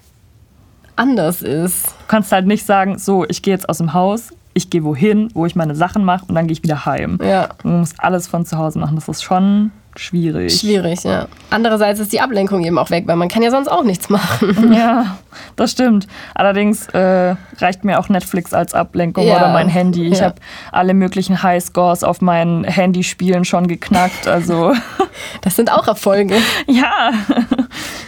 anders 0.95 1.41
ist. 1.41 1.87
Du 1.87 1.91
kannst 2.07 2.31
halt 2.31 2.47
nicht 2.47 2.65
sagen, 2.65 2.97
so, 2.97 3.25
ich 3.27 3.41
gehe 3.41 3.53
jetzt 3.53 3.67
aus 3.67 3.79
dem 3.79 3.93
Haus, 3.93 4.29
ich 4.53 4.69
gehe 4.69 4.83
wohin, 4.83 5.29
wo 5.33 5.45
ich 5.45 5.55
meine 5.55 5.75
Sachen 5.75 6.03
mache 6.03 6.25
und 6.27 6.35
dann 6.35 6.47
gehe 6.47 6.53
ich 6.53 6.63
wieder 6.63 6.85
heim. 6.85 7.19
Ja. 7.21 7.49
Du 7.61 7.67
musst 7.67 7.99
alles 7.99 8.27
von 8.27 8.45
zu 8.45 8.57
Hause 8.57 8.79
machen. 8.79 8.95
Das 8.95 9.07
ist 9.07 9.21
schon 9.21 9.71
schwierig. 9.99 10.59
Schwierig, 10.59 11.03
ja. 11.03 11.27
Andererseits 11.49 11.99
ist 11.99 12.13
die 12.13 12.21
Ablenkung 12.21 12.63
eben 12.63 12.77
auch 12.77 12.89
weg, 12.89 13.03
weil 13.07 13.15
man 13.15 13.27
kann 13.27 13.41
ja 13.41 13.51
sonst 13.51 13.67
auch 13.67 13.83
nichts 13.83 14.09
machen. 14.09 14.73
Ja, 14.77 15.17
das 15.55 15.71
stimmt. 15.71 16.07
Allerdings 16.35 16.87
äh, 16.89 17.35
reicht 17.59 17.83
mir 17.83 17.99
auch 17.99 18.09
Netflix 18.09 18.53
als 18.53 18.73
Ablenkung 18.73 19.25
Ja, 19.25 19.37
oder 19.37 19.53
mein 19.53 19.69
Handy. 19.69 20.07
Ich 20.07 20.19
ja. 20.19 20.25
habe 20.25 20.35
alle 20.71 20.93
möglichen 20.93 21.41
Highscores 21.41 22.03
auf 22.03 22.21
meinen 22.21 22.63
Handyspielen 22.63 23.43
schon 23.43 23.67
geknackt. 23.67 24.27
Also 24.27 24.73
Das 25.41 25.55
sind 25.55 25.71
auch 25.71 25.87
Erfolge. 25.87 26.35
ja, 26.67 27.11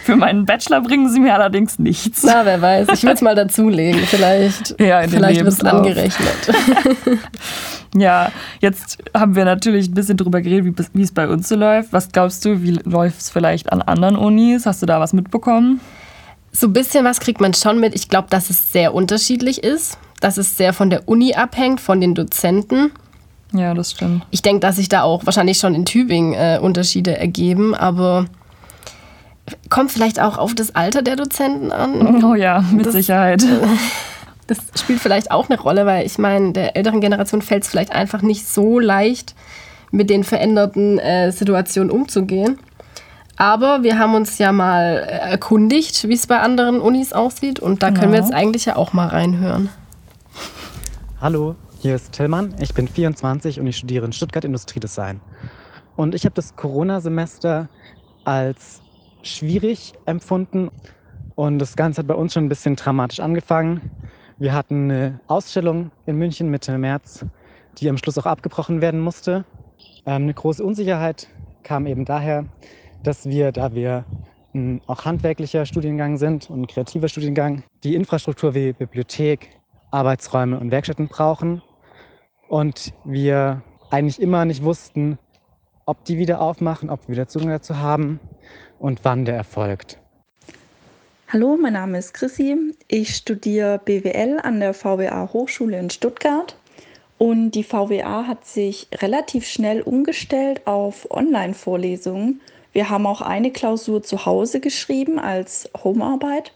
für 0.04 0.16
meinen 0.16 0.44
Bachelor 0.46 0.80
bringen 0.82 1.08
sie 1.10 1.20
mir 1.20 1.34
allerdings 1.34 1.78
nichts. 1.78 2.22
Na, 2.22 2.44
wer 2.44 2.60
weiß. 2.60 2.88
Ich 2.92 3.02
würde 3.02 3.14
es 3.14 3.20
mal 3.20 3.34
dazulegen. 3.34 4.00
Vielleicht, 4.02 4.80
Ja, 4.80 5.02
vielleicht 5.08 5.40
wird 5.40 5.48
es 5.48 5.64
angerechnet. 5.64 6.54
Ja, 7.94 8.30
jetzt 8.60 8.98
haben 9.14 9.34
wir 9.34 9.44
natürlich 9.44 9.88
ein 9.88 9.94
bisschen 9.94 10.16
drüber 10.16 10.40
geredet, 10.40 10.78
wie, 10.92 11.02
es 11.02 11.12
bei 11.12 11.28
uns 11.28 11.48
so 11.48 11.56
läuft. 11.56 11.92
Was 11.92 12.10
glaubst 12.12 12.44
du, 12.44 12.62
wie 12.62 12.72
läuft 12.84 13.20
es 13.20 13.30
vielleicht 13.30 13.72
an 13.72 13.82
anderen 13.82 14.16
Unis? 14.16 14.66
Hast 14.66 14.80
du 14.82 14.86
da 14.86 15.00
was 15.00 15.12
mitbekommen? 15.12 15.80
So 16.52 16.68
ein 16.68 16.72
bisschen 16.72 17.04
was 17.04 17.20
kriegt 17.20 17.40
man 17.40 17.54
schon 17.54 17.80
mit. 17.80 17.94
Ich 17.94 18.08
glaube, 18.08 18.28
dass 18.30 18.50
es 18.50 18.72
sehr 18.72 18.94
unterschiedlich 18.94 19.62
ist. 19.64 19.98
Dass 20.20 20.36
es 20.36 20.56
sehr 20.56 20.72
von 20.72 20.90
der 20.90 21.08
Uni 21.08 21.34
abhängt, 21.34 21.80
von 21.80 22.00
den 22.00 22.14
Dozenten. 22.14 22.92
Ja, 23.52 23.74
das 23.74 23.92
stimmt. 23.92 24.24
Ich 24.30 24.42
denke, 24.42 24.60
dass 24.60 24.76
sich 24.76 24.88
da 24.88 25.02
auch 25.02 25.26
wahrscheinlich 25.26 25.58
schon 25.58 25.74
in 25.74 25.84
Tübingen 25.84 26.34
äh, 26.34 26.58
Unterschiede 26.60 27.16
ergeben, 27.16 27.74
aber 27.74 28.26
kommt 29.68 29.90
vielleicht 29.90 30.20
auch 30.20 30.38
auf 30.38 30.54
das 30.54 30.74
Alter 30.76 31.02
der 31.02 31.16
Dozenten 31.16 31.72
an. 31.72 32.22
Oh 32.24 32.34
ja, 32.34 32.62
mit 32.72 32.86
Das- 32.86 32.92
Sicherheit. 32.92 33.44
Das 34.50 34.58
spielt 34.80 34.98
vielleicht 34.98 35.30
auch 35.30 35.48
eine 35.48 35.60
Rolle, 35.60 35.86
weil 35.86 36.04
ich 36.04 36.18
meine, 36.18 36.52
der 36.52 36.76
älteren 36.76 37.00
Generation 37.00 37.40
fällt 37.40 37.62
es 37.62 37.68
vielleicht 37.68 37.92
einfach 37.92 38.20
nicht 38.20 38.48
so 38.48 38.80
leicht, 38.80 39.36
mit 39.92 40.10
den 40.10 40.24
veränderten 40.24 40.98
äh, 40.98 41.30
Situationen 41.30 41.88
umzugehen. 41.88 42.58
Aber 43.36 43.84
wir 43.84 43.96
haben 43.96 44.16
uns 44.16 44.38
ja 44.38 44.50
mal 44.50 44.96
erkundigt, 44.96 46.08
wie 46.08 46.14
es 46.14 46.26
bei 46.26 46.40
anderen 46.40 46.80
Unis 46.80 47.12
aussieht. 47.12 47.60
Und 47.60 47.84
da 47.84 47.90
genau. 47.90 48.00
können 48.00 48.12
wir 48.12 48.18
jetzt 48.18 48.34
eigentlich 48.34 48.64
ja 48.64 48.74
auch 48.74 48.92
mal 48.92 49.06
reinhören. 49.06 49.68
Hallo, 51.20 51.54
hier 51.78 51.94
ist 51.94 52.10
Tillmann. 52.10 52.56
Ich 52.58 52.74
bin 52.74 52.88
24 52.88 53.60
und 53.60 53.68
ich 53.68 53.76
studiere 53.76 54.04
in 54.04 54.12
Stuttgart 54.12 54.44
Industriedesign. 54.44 55.20
Und 55.94 56.16
ich 56.16 56.24
habe 56.24 56.34
das 56.34 56.56
Corona-Semester 56.56 57.68
als 58.24 58.82
schwierig 59.22 59.92
empfunden. 60.06 60.72
Und 61.36 61.60
das 61.60 61.76
Ganze 61.76 62.00
hat 62.00 62.08
bei 62.08 62.14
uns 62.14 62.34
schon 62.34 62.46
ein 62.46 62.48
bisschen 62.48 62.74
dramatisch 62.74 63.20
angefangen. 63.20 63.90
Wir 64.40 64.54
hatten 64.54 64.90
eine 64.90 65.20
Ausstellung 65.26 65.90
in 66.06 66.16
München 66.16 66.50
Mitte 66.50 66.78
März, 66.78 67.26
die 67.76 67.90
am 67.90 67.98
Schluss 67.98 68.16
auch 68.16 68.24
abgebrochen 68.24 68.80
werden 68.80 68.98
musste. 68.98 69.44
Ähm, 70.06 70.22
eine 70.22 70.32
große 70.32 70.64
Unsicherheit 70.64 71.28
kam 71.62 71.84
eben 71.84 72.06
daher, 72.06 72.46
dass 73.02 73.28
wir, 73.28 73.52
da 73.52 73.74
wir 73.74 74.06
auch 74.86 75.04
handwerklicher 75.04 75.66
Studiengang 75.66 76.16
sind 76.16 76.48
und 76.48 76.68
kreativer 76.68 77.08
Studiengang, 77.08 77.64
die 77.84 77.94
Infrastruktur 77.94 78.54
wie 78.54 78.72
Bibliothek, 78.72 79.50
Arbeitsräume 79.90 80.58
und 80.58 80.70
Werkstätten 80.70 81.08
brauchen. 81.08 81.60
Und 82.48 82.94
wir 83.04 83.62
eigentlich 83.90 84.22
immer 84.22 84.46
nicht 84.46 84.64
wussten, 84.64 85.18
ob 85.84 86.02
die 86.06 86.16
wieder 86.16 86.40
aufmachen, 86.40 86.88
ob 86.88 87.06
wir 87.06 87.12
wieder 87.12 87.28
Zugang 87.28 87.50
dazu 87.50 87.76
haben 87.76 88.20
und 88.78 89.04
wann 89.04 89.26
der 89.26 89.36
erfolgt. 89.36 90.00
Hallo, 91.32 91.56
mein 91.56 91.74
Name 91.74 91.96
ist 91.96 92.12
Chrissy. 92.12 92.74
Ich 92.88 93.14
studiere 93.14 93.78
BWL 93.84 94.40
an 94.42 94.58
der 94.58 94.74
VWA 94.74 95.32
Hochschule 95.32 95.78
in 95.78 95.88
Stuttgart. 95.88 96.56
Und 97.18 97.52
die 97.52 97.62
VWA 97.62 98.26
hat 98.26 98.44
sich 98.44 98.88
relativ 99.00 99.46
schnell 99.46 99.80
umgestellt 99.80 100.66
auf 100.66 101.08
Online-Vorlesungen. 101.08 102.40
Wir 102.72 102.90
haben 102.90 103.06
auch 103.06 103.20
eine 103.20 103.52
Klausur 103.52 104.02
zu 104.02 104.26
Hause 104.26 104.58
geschrieben 104.58 105.20
als 105.20 105.70
Homearbeit. 105.84 106.52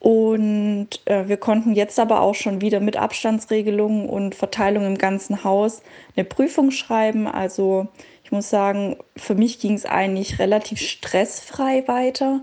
Und 0.00 0.88
äh, 1.06 1.26
wir 1.28 1.38
konnten 1.38 1.72
jetzt 1.72 1.98
aber 1.98 2.20
auch 2.20 2.34
schon 2.34 2.60
wieder 2.60 2.80
mit 2.80 2.98
Abstandsregelungen 2.98 4.06
und 4.06 4.34
Verteilung 4.34 4.84
im 4.84 4.98
ganzen 4.98 5.44
Haus 5.44 5.80
eine 6.14 6.26
Prüfung 6.26 6.72
schreiben. 6.72 7.26
Also 7.26 7.88
ich 8.22 8.32
muss 8.32 8.50
sagen, 8.50 8.98
für 9.16 9.34
mich 9.34 9.60
ging 9.60 9.72
es 9.72 9.86
eigentlich 9.86 10.38
relativ 10.38 10.78
stressfrei 10.78 11.88
weiter, 11.88 12.42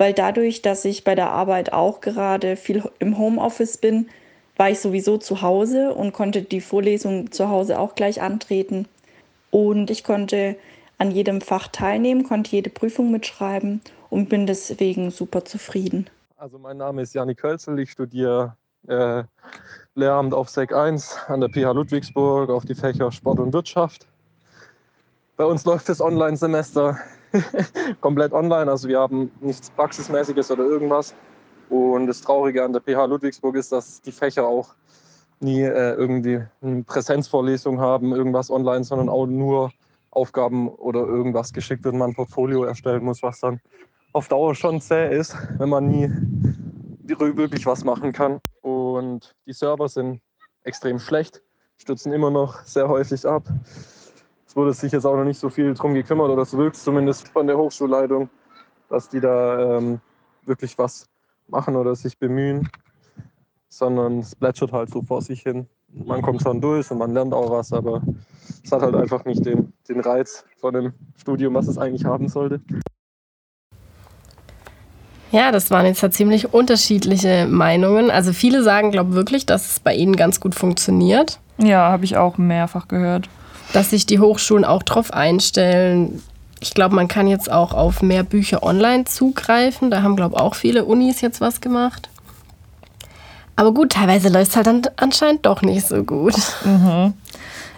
weil 0.00 0.14
dadurch, 0.14 0.62
dass 0.62 0.86
ich 0.86 1.04
bei 1.04 1.14
der 1.14 1.30
Arbeit 1.30 1.74
auch 1.74 2.00
gerade 2.00 2.56
viel 2.56 2.82
im 3.00 3.18
Homeoffice 3.18 3.76
bin, 3.76 4.08
war 4.56 4.70
ich 4.70 4.80
sowieso 4.80 5.18
zu 5.18 5.42
Hause 5.42 5.92
und 5.92 6.14
konnte 6.14 6.40
die 6.40 6.62
Vorlesung 6.62 7.30
zu 7.32 7.50
Hause 7.50 7.78
auch 7.78 7.94
gleich 7.94 8.22
antreten. 8.22 8.88
Und 9.50 9.90
ich 9.90 10.02
konnte 10.02 10.56
an 10.96 11.10
jedem 11.10 11.42
Fach 11.42 11.68
teilnehmen, 11.68 12.24
konnte 12.24 12.52
jede 12.52 12.70
Prüfung 12.70 13.10
mitschreiben 13.10 13.82
und 14.08 14.30
bin 14.30 14.46
deswegen 14.46 15.10
super 15.10 15.44
zufrieden. 15.44 16.08
Also 16.38 16.58
mein 16.58 16.78
Name 16.78 17.02
ist 17.02 17.14
Janik 17.14 17.36
Kölzel, 17.36 17.78
ich 17.78 17.90
studiere 17.90 18.56
äh, 18.88 19.24
Lehramt 19.96 20.32
auf 20.32 20.48
Sek 20.48 20.72
1 20.72 21.18
an 21.26 21.42
der 21.42 21.50
PH 21.50 21.72
Ludwigsburg 21.72 22.48
auf 22.48 22.64
die 22.64 22.74
Fächer 22.74 23.12
Sport 23.12 23.38
und 23.38 23.52
Wirtschaft. 23.52 24.06
Bei 25.36 25.44
uns 25.44 25.66
läuft 25.66 25.90
das 25.90 26.00
Online-Semester 26.00 26.98
komplett 28.00 28.32
online, 28.32 28.70
also 28.70 28.88
wir 28.88 28.98
haben 28.98 29.30
nichts 29.40 29.70
Praxismäßiges 29.70 30.50
oder 30.50 30.64
irgendwas. 30.64 31.14
Und 31.68 32.08
das 32.08 32.20
Traurige 32.20 32.64
an 32.64 32.72
der 32.72 32.80
PH 32.80 33.04
Ludwigsburg 33.06 33.56
ist, 33.56 33.70
dass 33.70 34.00
die 34.02 34.12
Fächer 34.12 34.46
auch 34.46 34.74
nie 35.38 35.62
äh, 35.62 35.94
irgendwie 35.94 36.42
eine 36.60 36.82
Präsenzvorlesung 36.82 37.80
haben, 37.80 38.12
irgendwas 38.12 38.50
online, 38.50 38.84
sondern 38.84 39.08
auch 39.08 39.26
nur 39.26 39.70
Aufgaben 40.10 40.68
oder 40.68 41.00
irgendwas 41.00 41.52
geschickt 41.52 41.84
wird, 41.84 41.94
man 41.94 42.10
ein 42.10 42.14
Portfolio 42.14 42.64
erstellen 42.64 43.04
muss, 43.04 43.22
was 43.22 43.40
dann 43.40 43.60
auf 44.12 44.28
Dauer 44.28 44.54
schon 44.54 44.80
zäh 44.80 45.16
ist, 45.16 45.36
wenn 45.58 45.68
man 45.68 45.86
nie 45.86 46.10
wirklich 47.04 47.66
was 47.66 47.84
machen 47.84 48.12
kann. 48.12 48.40
Und 48.62 49.34
die 49.46 49.52
Server 49.52 49.88
sind 49.88 50.20
extrem 50.64 50.98
schlecht, 50.98 51.42
stürzen 51.76 52.12
immer 52.12 52.30
noch 52.30 52.62
sehr 52.64 52.88
häufig 52.88 53.26
ab. 53.26 53.44
Es 54.50 54.56
wurde 54.56 54.72
sich 54.72 54.90
jetzt 54.90 55.04
auch 55.04 55.14
noch 55.14 55.22
nicht 55.22 55.38
so 55.38 55.48
viel 55.48 55.74
drum 55.74 55.94
gekümmert, 55.94 56.28
oder 56.28 56.42
es 56.42 56.56
wirkt 56.56 56.74
zumindest 56.74 57.28
von 57.28 57.46
der 57.46 57.56
Hochschulleitung, 57.56 58.28
dass 58.88 59.08
die 59.08 59.20
da 59.20 59.76
ähm, 59.76 60.00
wirklich 60.44 60.76
was 60.76 61.06
machen 61.46 61.76
oder 61.76 61.94
sich 61.94 62.18
bemühen, 62.18 62.68
sondern 63.68 64.18
es 64.18 64.34
plätschert 64.34 64.72
halt 64.72 64.90
so 64.90 65.02
vor 65.02 65.22
sich 65.22 65.42
hin. 65.42 65.68
Man 65.92 66.20
kommt 66.20 66.42
schon 66.42 66.60
durch 66.60 66.90
und 66.90 66.98
man 66.98 67.14
lernt 67.14 67.32
auch 67.32 67.48
was, 67.48 67.72
aber 67.72 68.02
es 68.64 68.72
hat 68.72 68.82
halt 68.82 68.96
einfach 68.96 69.24
nicht 69.24 69.46
den, 69.46 69.72
den 69.88 70.00
Reiz 70.00 70.44
von 70.56 70.74
dem 70.74 70.94
Studium, 71.16 71.54
was 71.54 71.68
es 71.68 71.78
eigentlich 71.78 72.04
haben 72.04 72.26
sollte. 72.26 72.60
Ja, 75.30 75.52
das 75.52 75.70
waren 75.70 75.86
jetzt 75.86 76.02
ja 76.02 76.10
ziemlich 76.10 76.52
unterschiedliche 76.52 77.46
Meinungen. 77.46 78.10
Also 78.10 78.32
viele 78.32 78.64
sagen, 78.64 78.90
glaube 78.90 79.10
ich, 79.10 79.14
wirklich, 79.14 79.46
dass 79.46 79.70
es 79.70 79.78
bei 79.78 79.94
ihnen 79.94 80.16
ganz 80.16 80.40
gut 80.40 80.56
funktioniert. 80.56 81.38
Ja, 81.58 81.92
habe 81.92 82.04
ich 82.04 82.16
auch 82.16 82.36
mehrfach 82.36 82.88
gehört. 82.88 83.28
Dass 83.72 83.90
sich 83.90 84.06
die 84.06 84.18
Hochschulen 84.18 84.64
auch 84.64 84.82
drauf 84.82 85.12
einstellen. 85.12 86.22
Ich 86.60 86.74
glaube, 86.74 86.94
man 86.94 87.08
kann 87.08 87.26
jetzt 87.26 87.50
auch 87.50 87.72
auf 87.72 88.02
mehr 88.02 88.22
Bücher 88.22 88.62
online 88.62 89.04
zugreifen. 89.04 89.90
Da 89.90 90.02
haben, 90.02 90.16
glaube 90.16 90.36
ich, 90.36 90.40
auch 90.40 90.54
viele 90.54 90.84
Unis 90.84 91.20
jetzt 91.20 91.40
was 91.40 91.60
gemacht. 91.60 92.10
Aber 93.56 93.72
gut, 93.72 93.92
teilweise 93.92 94.28
läuft 94.28 94.50
es 94.50 94.56
halt 94.56 94.66
dann 94.66 94.82
anscheinend 94.96 95.44
doch 95.46 95.62
nicht 95.62 95.86
so 95.86 96.02
gut. 96.02 96.34
Mhm. 96.64 97.14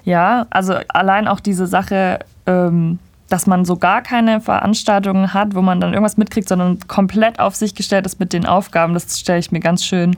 Ja, 0.05 0.47
also 0.51 0.75
allein 0.89 1.29
auch 1.29 1.41
diese 1.41 1.67
Sache, 1.67 2.21
ähm, 2.47 2.99
dass 3.29 3.47
man 3.47 3.65
so 3.65 3.77
gar 3.77 4.03
keine 4.03 4.41
Veranstaltungen 4.41 5.33
hat, 5.33 5.55
wo 5.55 5.63
man 5.63 5.81
dann 5.81 5.93
irgendwas 5.93 6.17
mitkriegt, 6.17 6.49
sondern 6.49 6.79
komplett 6.87 7.41
auf 7.41 7.57
sich 7.57 7.75
gestellt 7.75 8.05
ist 8.07 8.21
mit 8.21 8.33
den 8.33 8.47
Aufgaben. 8.47 8.95
Das 8.95 9.19
stelle 9.19 9.39
ich 9.39 9.53
mir 9.53 9.61
ganz 9.61 9.85
schön 9.85 10.17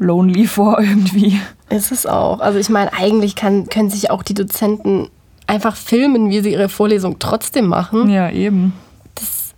lonely 0.00 0.46
vor 0.46 0.80
irgendwie. 0.80 1.40
Ist 1.68 1.92
es 1.92 2.06
auch. 2.06 2.40
Also 2.40 2.58
ich 2.58 2.68
meine, 2.68 2.92
eigentlich 2.92 3.36
kann, 3.36 3.68
können 3.68 3.90
sich 3.90 4.10
auch 4.10 4.24
die 4.24 4.34
Dozenten 4.34 5.08
einfach 5.46 5.76
filmen, 5.76 6.30
wie 6.30 6.40
sie 6.40 6.52
ihre 6.52 6.68
Vorlesung 6.68 7.18
trotzdem 7.20 7.66
machen. 7.66 8.10
Ja, 8.10 8.30
eben. 8.30 8.72
Das 9.14 9.54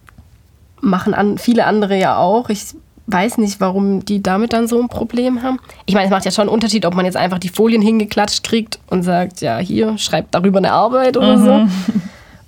machen 0.80 1.14
an, 1.14 1.38
viele 1.38 1.64
andere 1.64 1.98
ja 1.98 2.18
auch. 2.18 2.50
Ich 2.50 2.74
weiß 3.06 3.38
nicht, 3.38 3.60
warum 3.60 4.04
die 4.04 4.22
damit 4.22 4.52
dann 4.52 4.68
so 4.68 4.80
ein 4.80 4.88
Problem 4.88 5.42
haben. 5.42 5.58
Ich 5.86 5.94
meine, 5.94 6.06
es 6.06 6.10
macht 6.10 6.24
ja 6.24 6.30
schon 6.30 6.42
einen 6.42 6.54
Unterschied, 6.54 6.86
ob 6.86 6.94
man 6.94 7.04
jetzt 7.04 7.16
einfach 7.16 7.38
die 7.38 7.48
Folien 7.48 7.82
hingeklatscht 7.82 8.42
kriegt 8.42 8.78
und 8.88 9.02
sagt, 9.02 9.40
ja, 9.40 9.58
hier, 9.58 9.96
schreibt 9.98 10.34
darüber 10.34 10.58
eine 10.58 10.72
Arbeit 10.72 11.16
oder 11.16 11.36
mhm. 11.36 11.44
so. 11.44 11.66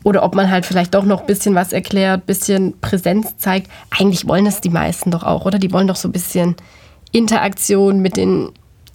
Oder 0.04 0.22
ob 0.22 0.34
man 0.34 0.50
halt 0.50 0.66
vielleicht 0.66 0.94
doch 0.94 1.04
noch 1.04 1.20
ein 1.22 1.26
bisschen 1.26 1.54
was 1.54 1.72
erklärt, 1.72 2.22
ein 2.22 2.26
bisschen 2.26 2.78
Präsenz 2.80 3.38
zeigt. 3.38 3.70
Eigentlich 3.90 4.28
wollen 4.28 4.44
das 4.44 4.60
die 4.60 4.68
meisten 4.68 5.10
doch 5.10 5.22
auch, 5.22 5.46
oder? 5.46 5.58
Die 5.58 5.72
wollen 5.72 5.88
doch 5.88 5.96
so 5.96 6.08
ein 6.08 6.12
bisschen 6.12 6.56
Interaktion 7.14 8.00
mit 8.00 8.16
den, 8.16 8.50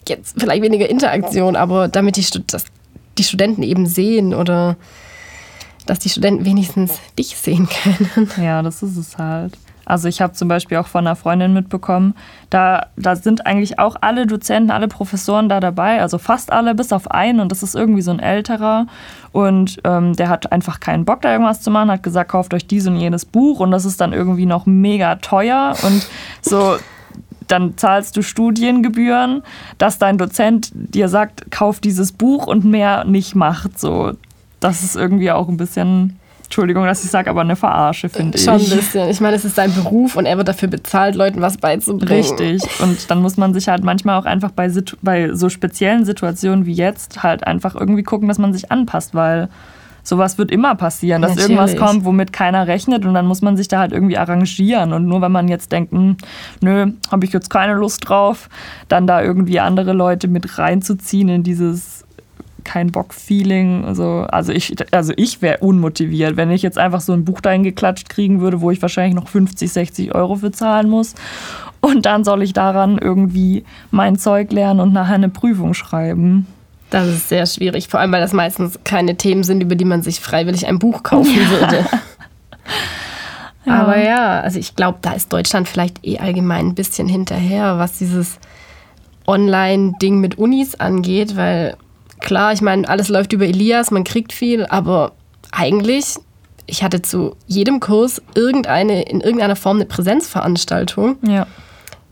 jetzt 0.08 0.36
vielleicht 0.38 0.62
weniger 0.62 0.90
Interaktion, 0.90 1.56
aber 1.56 1.88
damit 1.88 2.18
die, 2.18 2.26
dass 2.48 2.66
die 3.18 3.24
Studenten 3.24 3.64
eben 3.64 3.86
sehen 3.86 4.34
oder 4.34 4.76
dass 5.86 6.00
die 6.00 6.10
Studenten 6.10 6.46
wenigstens 6.46 7.00
dich 7.18 7.38
sehen 7.38 7.68
können. 7.68 8.30
Ja, 8.44 8.62
das 8.62 8.84
ist 8.84 8.98
es 8.98 9.18
halt. 9.18 9.58
Also 9.86 10.08
ich 10.08 10.22
habe 10.22 10.34
zum 10.34 10.48
Beispiel 10.48 10.78
auch 10.78 10.86
von 10.86 11.08
einer 11.08 11.16
Freundin 11.16 11.52
mitbekommen, 11.52 12.14
da, 12.52 12.88
da 12.96 13.16
sind 13.16 13.48
eigentlich 13.48 13.80
auch 13.80 13.96
alle 14.02 14.28
Dozenten, 14.28 14.70
alle 14.70 14.88
Professoren 14.88 15.50
da 15.50 15.60
dabei, 15.60 16.00
also 16.00 16.20
fast 16.20 16.52
alle, 16.52 16.76
bis 16.76 16.94
auf 16.94 17.10
einen 17.10 17.40
und 17.40 17.52
das 17.52 17.64
ist 17.64 17.74
irgendwie 17.74 18.04
so 18.04 18.12
ein 18.12 18.20
älterer 18.20 18.86
und 19.32 19.80
ähm, 19.86 20.16
der 20.16 20.30
hat 20.30 20.52
einfach 20.52 20.80
keinen 20.80 21.06
Bock 21.06 21.22
da 21.22 21.32
irgendwas 21.32 21.62
zu 21.62 21.72
machen, 21.72 21.90
hat 21.90 22.04
gesagt, 22.04 22.30
kauft 22.30 22.54
euch 22.54 22.68
dies 22.68 22.86
und 22.86 22.98
jenes 22.98 23.26
Buch 23.26 23.62
und 23.62 23.72
das 23.72 23.84
ist 23.86 24.00
dann 24.00 24.14
irgendwie 24.14 24.46
noch 24.46 24.68
mega 24.68 25.16
teuer 25.16 25.74
und 25.82 26.06
so 26.44 26.78
dann 27.50 27.78
zahlst 27.78 28.16
du 28.16 28.22
Studiengebühren, 28.22 29.44
dass 29.78 29.98
dein 29.98 30.18
Dozent 30.18 30.72
dir 30.74 31.10
sagt, 31.10 31.52
kauf 31.52 31.80
dieses 31.80 32.12
Buch 32.12 32.48
und 32.48 32.64
mehr 32.64 33.04
nicht 33.04 33.36
macht. 33.36 33.80
So, 33.80 34.14
das 34.60 34.84
ist 34.84 34.96
irgendwie 34.96 35.32
auch 35.32 35.50
ein 35.50 35.58
bisschen 35.58 36.20
Entschuldigung, 36.50 36.86
dass 36.86 37.04
ich 37.04 37.12
sage, 37.12 37.30
aber 37.30 37.42
eine 37.42 37.56
Verarsche, 37.56 38.10
finde 38.10 38.40
ich. 38.40 38.44
Schon 38.44 38.56
ein 38.56 38.70
bisschen. 38.70 39.08
Ich 39.08 39.22
meine, 39.22 39.36
es 39.36 39.46
ist 39.46 39.56
sein 39.56 39.72
Beruf 39.72 40.16
und 40.16 40.26
er 40.26 40.36
wird 40.36 40.48
dafür 40.48 40.68
bezahlt, 40.68 41.14
Leuten 41.14 41.42
was 41.42 41.58
beizubringen. 41.58 42.12
Richtig. 42.12 42.64
Und 42.82 43.12
dann 43.12 43.22
muss 43.22 43.38
man 43.38 43.54
sich 43.54 43.68
halt 43.68 43.84
manchmal 43.84 44.20
auch 44.20 44.26
einfach 44.26 44.50
bei, 44.50 44.68
bei 45.04 45.36
so 45.36 45.50
speziellen 45.50 46.06
Situationen 46.06 46.66
wie 46.66 46.74
jetzt 46.74 47.22
halt 47.22 47.46
einfach 47.46 47.76
irgendwie 47.76 48.02
gucken, 48.02 48.28
dass 48.28 48.40
man 48.40 48.52
sich 48.52 48.72
anpasst, 48.72 49.14
weil 49.14 49.48
sowas 50.10 50.38
wird 50.38 50.52
immer 50.52 50.76
passieren, 50.76 51.22
dass 51.22 51.36
Natürlich. 51.36 51.58
irgendwas 51.58 51.78
kommt, 51.78 52.04
womit 52.04 52.34
keiner 52.34 52.68
rechnet 52.68 53.06
und 53.06 53.14
dann 53.14 53.26
muss 53.26 53.42
man 53.42 53.56
sich 53.56 53.68
da 53.68 53.80
halt 53.80 53.94
irgendwie 53.94 54.18
arrangieren. 54.18 54.92
Und 54.92 55.06
nur 55.06 55.22
wenn 55.22 55.32
man 55.32 55.48
jetzt 55.48 55.72
denkt, 55.72 55.94
hm, 55.94 56.18
nö, 56.62 56.92
habe 57.12 57.26
ich 57.26 57.32
jetzt 57.32 57.50
keine 57.50 57.76
Lust 57.76 58.10
drauf, 58.10 58.50
dann 58.90 59.08
da 59.08 59.22
irgendwie 59.22 59.60
andere 59.60 59.94
Leute 59.94 60.28
mit 60.28 60.58
reinzuziehen 60.58 61.30
in 61.30 61.44
dieses 61.44 62.04
kein 62.64 62.92
Bock-Feeling. 62.92 63.86
Also, 63.86 64.28
also 64.30 64.52
ich, 64.52 64.76
also 64.92 65.14
ich 65.16 65.42
wäre 65.42 65.60
unmotiviert, 65.60 66.38
wenn 66.38 66.52
ich 66.52 66.62
jetzt 66.62 66.78
einfach 66.78 67.02
so 67.02 67.14
ein 67.14 67.26
Buch 67.26 67.42
dahin 67.42 67.64
geklatscht 67.64 68.10
kriegen 68.10 68.42
würde, 68.42 68.62
wo 68.62 68.72
ich 68.72 68.82
wahrscheinlich 68.82 69.16
noch 69.16 69.28
50, 69.28 69.72
60 69.72 70.16
Euro 70.16 70.36
für 70.36 70.52
zahlen 70.52 70.90
muss. 70.90 71.16
und 71.82 72.06
dann 72.06 72.24
soll 72.24 72.44
ich 72.44 72.54
daran 72.54 72.98
irgendwie 72.98 73.64
mein 73.92 74.18
Zeug 74.18 74.52
lernen 74.52 74.82
und 74.82 74.94
nachher 74.94 75.16
eine 75.16 75.30
Prüfung 75.30 75.74
schreiben. 75.74 76.46
Das 76.90 77.08
ist 77.08 77.30
sehr 77.30 77.46
schwierig, 77.46 77.88
vor 77.88 78.00
allem 78.00 78.12
weil 78.12 78.22
das 78.22 78.34
meistens 78.34 78.80
keine 78.84 79.16
Themen 79.16 79.44
sind, 79.44 79.62
über 79.62 79.76
die 79.76 79.86
man 79.86 80.02
sich 80.02 80.20
freiwillig 80.20 80.68
ein 80.68 80.80
Buch 80.80 81.04
kaufen 81.04 81.36
ja. 81.36 81.50
würde. 81.50 81.86
Ja. 83.66 83.82
Aber 83.82 84.02
ja, 84.02 84.40
also 84.40 84.58
ich 84.58 84.76
glaube, 84.76 85.00
da 85.02 85.12
ist 85.12 85.34
Deutschland 85.34 85.68
vielleicht 85.68 86.06
eh 86.06 86.18
allgemein 86.18 86.68
ein 86.68 86.76
bisschen 86.76 87.10
hinterher, 87.10 87.78
was 87.78 87.98
dieses 87.98 88.40
Online-Ding 89.28 90.20
mit 90.20 90.38
Unis 90.38 90.76
angeht, 90.76 91.36
weil 91.36 91.76
klar, 92.22 92.54
ich 92.54 92.62
meine, 92.62 92.88
alles 92.88 93.10
läuft 93.10 93.34
über 93.34 93.46
Elias, 93.46 93.92
man 93.92 94.06
kriegt 94.06 94.32
viel, 94.32 94.66
aber 94.66 95.12
eigentlich, 95.52 96.16
ich 96.68 96.84
hatte 96.84 97.02
zu 97.02 97.36
jedem 97.48 97.82
Kurs 97.82 98.22
irgendeine, 98.34 99.04
in 99.04 99.20
irgendeiner 99.20 99.58
Form 99.58 99.78
eine 99.78 99.86
Präsenzveranstaltung. 99.86 101.18
Ja 101.22 101.46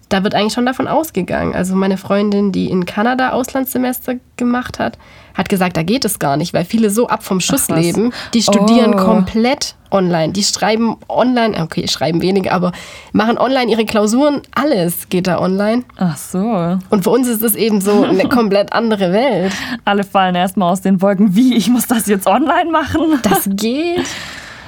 da 0.09 0.23
wird 0.23 0.35
eigentlich 0.35 0.53
schon 0.53 0.65
davon 0.65 0.87
ausgegangen. 0.87 1.53
Also 1.53 1.75
meine 1.75 1.97
Freundin, 1.97 2.51
die 2.51 2.69
in 2.69 2.85
Kanada 2.85 3.31
Auslandssemester 3.31 4.15
gemacht 4.37 4.79
hat, 4.79 4.97
hat 5.33 5.49
gesagt, 5.49 5.77
da 5.77 5.83
geht 5.83 6.05
es 6.05 6.17
gar 6.17 6.37
nicht, 6.37 6.53
weil 6.53 6.65
viele 6.65 6.89
so 6.89 7.07
ab 7.07 7.23
vom 7.23 7.39
Schuss 7.39 7.69
leben. 7.69 8.11
Die 8.33 8.41
studieren 8.41 8.95
oh. 8.95 8.97
komplett 8.97 9.75
online. 9.91 10.33
Die 10.33 10.43
schreiben 10.43 10.97
online, 11.07 11.61
okay, 11.61 11.87
schreiben 11.87 12.21
weniger, 12.21 12.53
aber 12.53 12.71
machen 13.11 13.37
online 13.37 13.69
ihre 13.71 13.85
Klausuren. 13.85 14.41
Alles 14.55 15.09
geht 15.09 15.27
da 15.27 15.39
online. 15.39 15.83
Ach 15.97 16.17
so. 16.17 16.77
Und 16.89 17.03
für 17.03 17.09
uns 17.09 17.27
ist 17.27 17.43
es 17.43 17.55
eben 17.55 17.81
so 17.81 18.03
eine 18.03 18.27
komplett 18.29 18.73
andere 18.73 19.13
Welt. 19.13 19.53
Alle 19.85 20.03
fallen 20.03 20.35
erstmal 20.35 20.71
aus 20.71 20.81
den 20.81 21.01
Wolken. 21.01 21.35
Wie, 21.35 21.55
ich 21.55 21.69
muss 21.69 21.87
das 21.87 22.07
jetzt 22.07 22.27
online 22.27 22.71
machen? 22.71 23.19
Das 23.23 23.47
geht. 23.47 24.05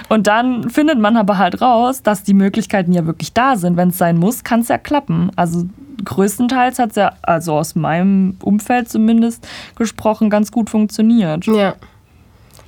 Und 0.10 0.25
dann 0.28 0.70
findet 0.70 1.00
man 1.00 1.16
aber 1.18 1.38
halt 1.38 1.62
raus, 1.62 2.01
dass 2.01 2.24
die 2.24 2.34
Möglichkeiten 2.34 2.92
ja 2.92 3.06
wirklich 3.06 3.32
da 3.34 3.56
sind. 3.56 3.78
Wenn 3.78 3.89
es 3.89 3.98
sein 3.98 4.18
muss, 4.18 4.44
kann 4.44 4.62
es 4.62 4.68
ja 4.68 4.78
klappen. 4.80 5.32
Also 5.36 5.66
größtenteils 6.04 6.80
hat 6.80 6.89
es 6.92 6.96
ja, 6.96 7.13
also 7.22 7.54
aus 7.54 7.75
meinem 7.75 8.38
Umfeld 8.42 8.89
zumindest 8.89 9.48
gesprochen, 9.75 10.30
ganz 10.30 10.51
gut 10.51 10.70
funktioniert. 10.70 11.46
Ja. 11.46 11.75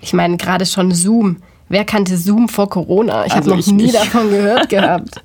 Ich 0.02 0.14
meine, 0.14 0.38
gerade 0.38 0.66
schon 0.66 0.92
Zoom. 0.92 1.38
Wer 1.68 1.86
kannte 1.86 2.18
Zoom 2.18 2.48
vor 2.50 2.70
Corona? 2.70 3.26
Ich 3.26 3.34
also 3.34 3.52
habe 3.52 3.62
noch 3.62 3.68
nie 3.68 3.84
nicht. 3.84 3.96
davon 3.96 4.30
gehört 4.30 4.70
gehabt. 4.70 5.24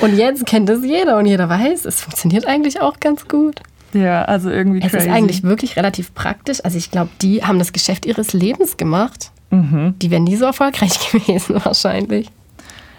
Und 0.00 0.16
jetzt 0.16 0.46
kennt 0.46 0.68
es 0.68 0.84
jeder 0.84 1.16
und 1.18 1.26
jeder 1.26 1.48
weiß, 1.48 1.84
es 1.84 2.00
funktioniert 2.00 2.46
eigentlich 2.46 2.80
auch 2.80 2.98
ganz 3.00 3.28
gut. 3.28 3.60
Ja, 3.92 4.24
also 4.24 4.50
irgendwie 4.50 4.80
Es 4.82 4.90
crazy. 4.92 5.06
ist 5.06 5.12
eigentlich 5.12 5.42
wirklich 5.42 5.76
relativ 5.76 6.12
praktisch. 6.14 6.64
Also 6.64 6.76
ich 6.76 6.90
glaube, 6.90 7.10
die 7.22 7.44
haben 7.44 7.58
das 7.58 7.72
Geschäft 7.72 8.04
ihres 8.04 8.32
Lebens 8.32 8.76
gemacht. 8.76 9.30
Mhm. 9.50 9.94
Die 10.00 10.10
wären 10.10 10.24
nie 10.24 10.36
so 10.36 10.46
erfolgreich 10.46 11.10
gewesen 11.12 11.60
wahrscheinlich. 11.64 12.30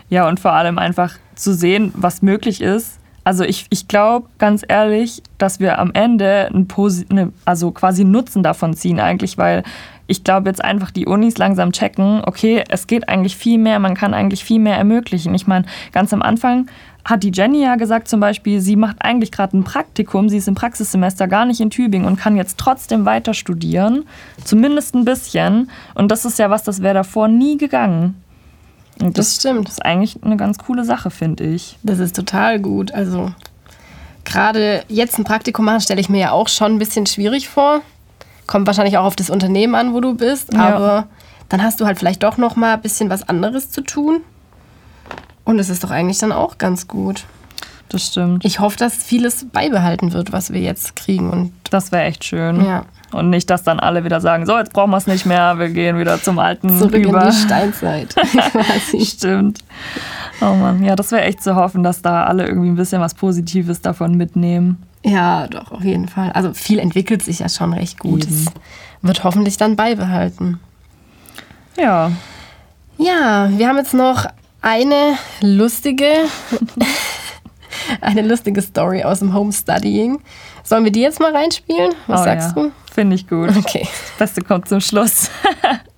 Ja, 0.09 0.27
und 0.27 0.39
vor 0.39 0.53
allem 0.53 0.77
einfach 0.77 1.15
zu 1.35 1.53
sehen, 1.53 1.91
was 1.95 2.21
möglich 2.21 2.61
ist. 2.61 2.99
Also 3.23 3.43
ich, 3.43 3.65
ich 3.69 3.89
glaube 3.89 4.29
ganz 4.37 4.63
ehrlich, 4.65 5.21
dass 5.37 5.59
wir 5.59 5.79
am 5.79 5.91
Ende 5.93 6.49
ein 6.53 6.67
eine, 7.09 7.33
also 7.43 7.71
quasi 7.71 8.05
Nutzen 8.05 8.41
davon 8.41 8.73
ziehen 8.73 9.01
eigentlich, 9.01 9.37
weil 9.37 9.63
ich 10.07 10.23
glaube 10.23 10.47
jetzt 10.47 10.63
einfach 10.63 10.91
die 10.91 11.05
Unis 11.05 11.37
langsam 11.37 11.73
checken, 11.73 12.21
okay, 12.25 12.63
es 12.69 12.87
geht 12.87 13.09
eigentlich 13.09 13.35
viel 13.35 13.57
mehr, 13.57 13.79
man 13.79 13.95
kann 13.95 14.13
eigentlich 14.13 14.45
viel 14.45 14.59
mehr 14.59 14.77
ermöglichen. 14.77 15.35
Ich 15.35 15.45
meine, 15.45 15.65
ganz 15.91 16.13
am 16.13 16.21
Anfang 16.21 16.67
hat 17.07 17.23
die 17.23 17.31
Jenny 17.33 17.63
ja 17.63 17.77
gesagt 17.77 18.09
zum 18.09 18.19
Beispiel, 18.19 18.59
sie 18.59 18.75
macht 18.75 18.97
eigentlich 18.99 19.31
gerade 19.31 19.57
ein 19.57 19.63
Praktikum, 19.63 20.27
sie 20.27 20.37
ist 20.37 20.49
im 20.49 20.55
Praxissemester 20.55 21.27
gar 21.29 21.45
nicht 21.45 21.61
in 21.61 21.69
Tübingen 21.69 22.05
und 22.05 22.17
kann 22.17 22.35
jetzt 22.35 22.57
trotzdem 22.57 23.05
weiter 23.05 23.33
studieren, 23.33 24.03
zumindest 24.43 24.93
ein 24.93 25.05
bisschen. 25.05 25.71
Und 25.95 26.11
das 26.11 26.25
ist 26.25 26.37
ja 26.37 26.49
was, 26.49 26.63
das 26.63 26.81
wäre 26.81 26.95
davor 26.95 27.29
nie 27.29 27.57
gegangen. 27.57 28.21
Und 28.99 29.17
das, 29.17 29.27
das 29.27 29.35
stimmt. 29.37 29.67
Das 29.67 29.75
ist 29.75 29.85
eigentlich 29.85 30.21
eine 30.21 30.35
ganz 30.35 30.57
coole 30.57 30.83
Sache, 30.83 31.09
finde 31.09 31.45
ich. 31.45 31.77
Das 31.81 31.99
ist 31.99 32.13
total 32.13 32.59
gut. 32.59 32.93
Also 32.93 33.31
gerade 34.25 34.83
jetzt 34.89 35.17
ein 35.17 35.23
Praktikum 35.23 35.63
machen, 35.63 35.79
stelle 35.79 36.01
ich 36.01 36.09
mir 36.09 36.19
ja 36.19 36.31
auch 36.31 36.49
schon 36.49 36.73
ein 36.73 36.79
bisschen 36.79 37.05
schwierig 37.05 37.47
vor. 37.47 37.81
Kommt 38.47 38.67
wahrscheinlich 38.67 38.97
auch 38.97 39.05
auf 39.05 39.15
das 39.15 39.29
Unternehmen 39.29 39.75
an, 39.75 39.93
wo 39.93 40.01
du 40.01 40.13
bist, 40.13 40.53
ja. 40.53 40.75
aber 40.75 41.07
dann 41.47 41.63
hast 41.63 41.79
du 41.79 41.85
halt 41.85 41.99
vielleicht 41.99 42.23
doch 42.23 42.37
noch 42.37 42.57
mal 42.57 42.73
ein 42.73 42.81
bisschen 42.81 43.09
was 43.09 43.27
anderes 43.29 43.71
zu 43.71 43.79
tun. 43.79 44.21
Und 45.47 45.59
es 45.59 45.69
ist 45.69 45.81
doch 45.85 45.91
eigentlich 45.91 46.17
dann 46.17 46.33
auch 46.33 46.57
ganz 46.57 46.89
gut. 46.89 47.23
Das 47.87 48.05
stimmt. 48.05 48.43
Ich 48.43 48.59
hoffe, 48.59 48.77
dass 48.77 48.95
vieles 48.95 49.45
beibehalten 49.45 50.11
wird, 50.11 50.33
was 50.33 50.51
wir 50.51 50.59
jetzt 50.59 50.97
kriegen. 50.97 51.29
Und 51.29 51.53
das 51.69 51.93
wäre 51.93 52.03
echt 52.03 52.25
schön. 52.25 52.65
Ja. 52.65 52.83
Und 53.13 53.29
nicht, 53.29 53.49
dass 53.49 53.63
dann 53.63 53.79
alle 53.79 54.03
wieder 54.03 54.19
sagen, 54.19 54.45
so, 54.45 54.57
jetzt 54.57 54.73
brauchen 54.73 54.91
wir 54.91 54.97
es 54.97 55.07
nicht 55.07 55.25
mehr, 55.25 55.57
wir 55.57 55.69
gehen 55.69 55.97
wieder 55.97 56.21
zum 56.21 56.37
alten 56.39 56.77
Zurück 56.77 56.95
über. 56.95 57.23
in 57.23 57.29
die 57.29 57.35
Steinzeit. 57.37 58.13
Stimmt. 59.01 59.59
Oh 60.41 60.53
Mann, 60.53 60.83
ja, 60.83 60.97
das 60.97 61.13
wäre 61.13 61.21
echt 61.21 61.41
zu 61.41 61.55
hoffen, 61.55 61.81
dass 61.81 62.01
da 62.01 62.25
alle 62.25 62.45
irgendwie 62.45 62.67
ein 62.67 62.75
bisschen 62.75 62.99
was 62.99 63.13
Positives 63.13 63.79
davon 63.79 64.17
mitnehmen. 64.17 64.83
Ja, 65.05 65.47
doch, 65.47 65.71
auf 65.71 65.85
jeden 65.85 66.09
Fall. 66.09 66.33
Also 66.33 66.53
viel 66.53 66.79
entwickelt 66.79 67.23
sich 67.23 67.39
ja 67.39 67.47
schon 67.47 67.71
recht 67.71 67.99
gut. 67.99 68.25
Es 68.25 68.47
wird 69.01 69.23
hoffentlich 69.23 69.55
dann 69.55 69.77
beibehalten. 69.77 70.59
Ja. 71.77 72.11
Ja, 72.97 73.49
wir 73.55 73.69
haben 73.69 73.77
jetzt 73.77 73.93
noch 73.93 74.25
eine 74.61 75.17
lustige, 75.41 76.25
eine 78.01 78.21
lustige 78.21 78.61
Story 78.61 79.03
aus 79.03 79.19
dem 79.19 79.33
Homestudying. 79.33 80.21
Sollen 80.63 80.83
wir 80.83 80.91
die 80.91 81.01
jetzt 81.01 81.19
mal 81.19 81.35
reinspielen? 81.35 81.93
Was 82.07 82.21
oh, 82.21 82.23
sagst 82.23 82.55
ja. 82.55 82.63
du? 82.63 82.71
Finde 82.93 83.15
ich 83.15 83.27
gut. 83.27 83.55
Okay. 83.55 83.83
Das 83.83 84.17
Beste 84.17 84.41
kommt 84.41 84.67
zum 84.67 84.81
Schluss. 84.81 85.29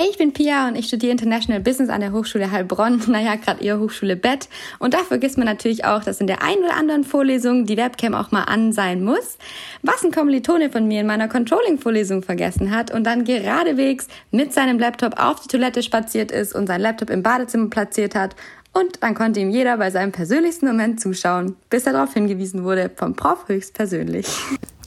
Hey, 0.00 0.10
ich 0.10 0.16
bin 0.16 0.32
Pia 0.32 0.68
und 0.68 0.76
ich 0.76 0.86
studiere 0.86 1.10
International 1.10 1.60
Business 1.60 1.88
an 1.88 2.00
der 2.00 2.12
Hochschule 2.12 2.52
Heilbronn, 2.52 3.02
naja, 3.08 3.34
gerade 3.34 3.64
eher 3.64 3.80
Hochschule 3.80 4.14
Bett. 4.14 4.48
Und 4.78 4.94
da 4.94 4.98
vergisst 4.98 5.38
man 5.38 5.46
natürlich 5.46 5.86
auch, 5.86 6.04
dass 6.04 6.20
in 6.20 6.28
der 6.28 6.40
einen 6.40 6.62
oder 6.62 6.76
anderen 6.76 7.02
Vorlesung 7.02 7.66
die 7.66 7.76
Webcam 7.76 8.14
auch 8.14 8.30
mal 8.30 8.44
an 8.44 8.72
sein 8.72 9.02
muss. 9.02 9.38
Was 9.82 10.04
ein 10.04 10.12
Kommilitone 10.12 10.70
von 10.70 10.86
mir 10.86 11.00
in 11.00 11.08
meiner 11.08 11.26
Controlling-Vorlesung 11.26 12.22
vergessen 12.22 12.70
hat 12.70 12.92
und 12.92 13.02
dann 13.02 13.24
geradewegs 13.24 14.06
mit 14.30 14.52
seinem 14.52 14.78
Laptop 14.78 15.18
auf 15.20 15.40
die 15.40 15.48
Toilette 15.48 15.82
spaziert 15.82 16.30
ist 16.30 16.54
und 16.54 16.68
sein 16.68 16.80
Laptop 16.80 17.10
im 17.10 17.24
Badezimmer 17.24 17.68
platziert 17.68 18.14
hat. 18.14 18.36
Und 18.72 19.02
dann 19.02 19.16
konnte 19.16 19.40
ihm 19.40 19.50
jeder 19.50 19.78
bei 19.78 19.90
seinem 19.90 20.12
persönlichsten 20.12 20.68
Moment 20.68 21.00
zuschauen, 21.00 21.56
bis 21.70 21.86
er 21.88 21.94
darauf 21.94 22.14
hingewiesen 22.14 22.62
wurde, 22.62 22.88
vom 22.94 23.16
Prof 23.16 23.48
höchstpersönlich. 23.48 24.28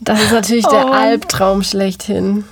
Das 0.00 0.22
ist 0.22 0.32
natürlich 0.32 0.66
oh. 0.66 0.70
der 0.70 0.86
Albtraum 0.86 1.62
schlechthin. 1.62 2.44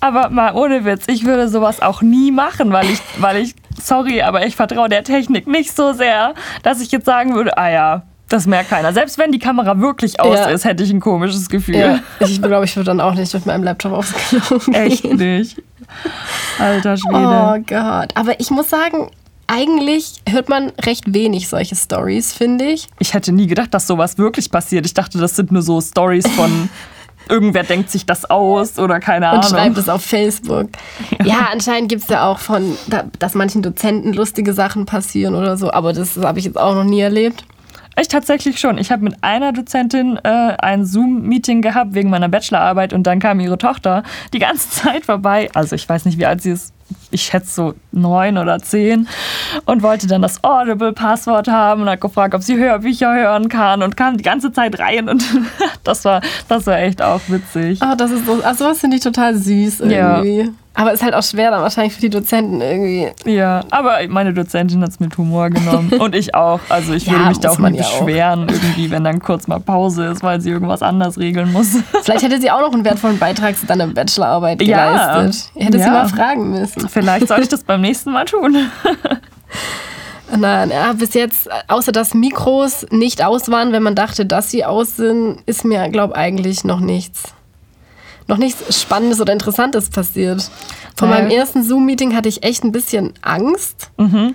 Aber 0.00 0.30
mal 0.30 0.54
ohne 0.54 0.84
Witz, 0.84 1.04
ich 1.08 1.24
würde 1.24 1.48
sowas 1.48 1.80
auch 1.82 2.02
nie 2.02 2.30
machen, 2.30 2.72
weil 2.72 2.86
ich, 2.86 3.00
weil 3.18 3.38
ich, 3.38 3.54
sorry, 3.80 4.22
aber 4.22 4.46
ich 4.46 4.56
vertraue 4.56 4.88
der 4.88 5.02
Technik 5.04 5.46
nicht 5.46 5.74
so 5.74 5.92
sehr, 5.92 6.34
dass 6.62 6.80
ich 6.80 6.92
jetzt 6.92 7.06
sagen 7.06 7.34
würde, 7.34 7.58
ah 7.58 7.70
ja, 7.70 8.02
das 8.28 8.46
merkt 8.46 8.70
keiner. 8.70 8.92
Selbst 8.92 9.18
wenn 9.18 9.32
die 9.32 9.38
Kamera 9.38 9.78
wirklich 9.80 10.20
aus 10.20 10.38
ja. 10.38 10.46
ist, 10.46 10.64
hätte 10.64 10.82
ich 10.82 10.90
ein 10.90 11.00
komisches 11.00 11.48
Gefühl. 11.48 11.76
Ja. 11.76 11.98
Ich 12.20 12.40
glaube, 12.40 12.64
ich 12.64 12.74
würde 12.76 12.86
dann 12.86 13.00
auch 13.00 13.14
nicht 13.14 13.32
mit 13.34 13.46
meinem 13.46 13.64
Laptop 13.64 13.92
aufs 13.92 14.12
Klo 14.12 14.58
gehen. 14.58 14.74
Echt 14.74 15.04
nicht. 15.04 15.62
Alter 16.58 16.96
Schwede. 16.96 17.16
Oh 17.16 17.58
Gott. 17.66 18.10
Aber 18.14 18.40
ich 18.40 18.50
muss 18.50 18.70
sagen, 18.70 19.10
eigentlich 19.46 20.22
hört 20.28 20.48
man 20.48 20.72
recht 20.80 21.12
wenig 21.12 21.48
solche 21.48 21.76
Stories, 21.76 22.32
finde 22.32 22.66
ich. 22.66 22.88
Ich 22.98 23.14
hätte 23.14 23.32
nie 23.32 23.46
gedacht, 23.46 23.72
dass 23.74 23.86
sowas 23.86 24.18
wirklich 24.18 24.50
passiert. 24.50 24.86
Ich 24.86 24.94
dachte, 24.94 25.18
das 25.18 25.36
sind 25.36 25.52
nur 25.52 25.62
so 25.62 25.80
Stories 25.80 26.26
von 26.28 26.68
irgendwer 27.28 27.62
denkt 27.62 27.90
sich 27.90 28.06
das 28.06 28.28
aus 28.28 28.78
oder 28.78 29.00
keine 29.00 29.28
Ahnung. 29.28 29.44
Und 29.44 29.50
schreibt 29.50 29.78
es 29.78 29.88
auf 29.88 30.04
Facebook. 30.04 30.68
Ja, 31.20 31.26
ja 31.26 31.48
anscheinend 31.52 31.88
gibt 31.88 32.02
es 32.02 32.08
ja 32.08 32.26
auch 32.26 32.38
von, 32.38 32.76
dass 33.18 33.34
manchen 33.34 33.62
Dozenten 33.62 34.12
lustige 34.12 34.52
Sachen 34.52 34.86
passieren 34.86 35.34
oder 35.34 35.56
so, 35.56 35.72
aber 35.72 35.92
das 35.92 36.16
habe 36.16 36.38
ich 36.38 36.44
jetzt 36.44 36.58
auch 36.58 36.74
noch 36.74 36.84
nie 36.84 37.00
erlebt. 37.00 37.44
Ich 38.00 38.08
tatsächlich 38.08 38.58
schon. 38.58 38.78
Ich 38.78 38.90
habe 38.90 39.04
mit 39.04 39.22
einer 39.22 39.52
Dozentin 39.52 40.18
äh, 40.22 40.28
ein 40.58 40.84
Zoom-Meeting 40.84 41.62
gehabt 41.62 41.94
wegen 41.94 42.10
meiner 42.10 42.28
Bachelorarbeit 42.28 42.92
und 42.92 43.04
dann 43.04 43.20
kam 43.20 43.40
ihre 43.40 43.58
Tochter 43.58 44.02
die 44.32 44.38
ganze 44.38 44.70
Zeit 44.82 45.04
vorbei. 45.04 45.48
Also 45.54 45.76
ich 45.76 45.88
weiß 45.88 46.04
nicht, 46.04 46.18
wie 46.18 46.26
alt 46.26 46.42
sie 46.42 46.50
ist 46.50 46.74
ich 47.10 47.22
schätze 47.22 47.54
so 47.54 47.74
neun 47.92 48.38
oder 48.38 48.58
zehn 48.58 49.08
und 49.64 49.82
wollte 49.82 50.06
dann 50.06 50.22
das 50.22 50.42
Audible-Passwort 50.42 51.48
haben 51.48 51.82
und 51.82 51.88
hat 51.88 52.00
gefragt, 52.00 52.34
ob 52.34 52.42
sie 52.42 52.56
Hörbücher 52.56 53.14
hören 53.14 53.48
kann 53.48 53.82
und 53.82 53.96
kam 53.96 54.16
die 54.16 54.22
ganze 54.22 54.52
Zeit 54.52 54.78
rein 54.78 55.08
und 55.08 55.24
das 55.84 56.04
war, 56.04 56.20
das 56.48 56.66
war 56.66 56.78
echt 56.78 57.02
auch 57.02 57.20
witzig. 57.28 57.80
Ah, 57.80 57.94
das 57.96 58.10
ist 58.10 58.26
so, 58.26 58.42
also 58.42 58.64
das 58.64 58.80
finde 58.80 58.96
ich 58.96 59.02
total 59.02 59.34
süß 59.36 59.80
irgendwie. 59.80 60.40
Ja. 60.40 60.48
Aber 60.76 60.92
es 60.92 61.00
ist 61.00 61.04
halt 61.04 61.14
auch 61.14 61.22
schwer 61.22 61.52
dann 61.52 61.62
wahrscheinlich 61.62 61.94
für 61.94 62.00
die 62.00 62.10
Dozenten 62.10 62.60
irgendwie. 62.60 63.08
Ja, 63.30 63.62
aber 63.70 63.98
meine 64.08 64.34
Dozentin 64.34 64.82
hat 64.82 64.90
es 64.90 65.00
mit 65.00 65.16
Humor 65.16 65.50
genommen. 65.50 65.92
Und 66.00 66.16
ich 66.16 66.34
auch. 66.34 66.58
Also 66.68 66.92
ich 66.92 67.08
würde 67.08 67.26
mich 67.26 67.38
da 67.38 67.50
auch 67.50 67.58
nicht 67.58 67.78
beschweren, 67.78 68.44
auch. 68.44 68.52
irgendwie, 68.52 68.90
wenn 68.90 69.04
dann 69.04 69.20
kurz 69.20 69.46
mal 69.46 69.60
Pause 69.60 70.06
ist, 70.06 70.24
weil 70.24 70.40
sie 70.40 70.50
irgendwas 70.50 70.82
anders 70.82 71.16
regeln 71.16 71.52
muss. 71.52 71.76
Vielleicht 72.02 72.24
hätte 72.24 72.40
sie 72.40 72.50
auch 72.50 72.60
noch 72.60 72.72
einen 72.72 72.84
wertvollen 72.84 73.18
Beitrag 73.18 73.56
zu 73.56 73.66
deiner 73.66 73.86
Bachelorarbeit 73.86 74.60
ja. 74.62 74.92
geleistet. 74.92 75.50
Hätte 75.54 75.78
ja. 75.78 75.84
sie 75.84 75.90
mal 75.90 76.08
fragen 76.08 76.50
müssen. 76.50 76.88
Vielleicht 76.88 77.28
soll 77.28 77.40
ich 77.40 77.48
das 77.48 77.62
beim 77.64 77.80
nächsten 77.80 78.10
Mal 78.10 78.24
tun. 78.24 78.56
Nein, 80.36 80.70
ja, 80.70 80.92
bis 80.92 81.14
jetzt, 81.14 81.48
außer 81.68 81.92
dass 81.92 82.14
Mikros 82.14 82.86
nicht 82.90 83.24
aus 83.24 83.48
waren, 83.48 83.70
wenn 83.70 83.84
man 83.84 83.94
dachte, 83.94 84.26
dass 84.26 84.50
sie 84.50 84.64
aus 84.64 84.96
sind, 84.96 85.38
ist 85.46 85.64
mir, 85.64 85.88
glaube 85.90 86.14
ich, 86.14 86.18
eigentlich 86.18 86.64
noch 86.64 86.80
nichts 86.80 87.32
noch 88.26 88.38
nichts 88.38 88.80
Spannendes 88.80 89.20
oder 89.20 89.32
Interessantes 89.32 89.90
passiert. 89.90 90.50
Von 90.96 91.10
meinem 91.10 91.30
ersten 91.30 91.62
Zoom-Meeting 91.62 92.14
hatte 92.14 92.28
ich 92.28 92.42
echt 92.42 92.64
ein 92.64 92.72
bisschen 92.72 93.12
Angst. 93.22 93.90
Mhm. 93.98 94.34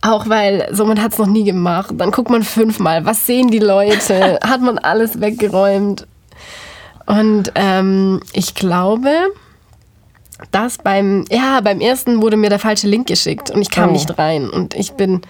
Auch 0.00 0.28
weil 0.28 0.68
so 0.72 0.84
man 0.84 1.00
hat 1.02 1.12
es 1.12 1.18
noch 1.18 1.26
nie 1.26 1.44
gemacht. 1.44 1.94
Dann 1.96 2.10
guckt 2.10 2.30
man 2.30 2.42
fünfmal, 2.42 3.04
was 3.04 3.26
sehen 3.26 3.48
die 3.50 3.58
Leute? 3.58 4.38
hat 4.44 4.60
man 4.60 4.78
alles 4.78 5.20
weggeräumt? 5.20 6.06
Und 7.06 7.52
ähm, 7.54 8.20
ich 8.32 8.54
glaube, 8.54 9.10
dass 10.50 10.78
beim, 10.78 11.24
ja, 11.30 11.60
beim 11.62 11.80
ersten 11.80 12.20
wurde 12.22 12.36
mir 12.36 12.50
der 12.50 12.58
falsche 12.58 12.86
Link 12.86 13.08
geschickt 13.08 13.50
und 13.50 13.62
ich 13.62 13.70
kam 13.70 13.90
Oh. 13.90 13.92
nicht 13.92 14.18
rein. 14.18 14.50
Und 14.50 14.74
ich 14.74 14.92
bin 14.92 15.22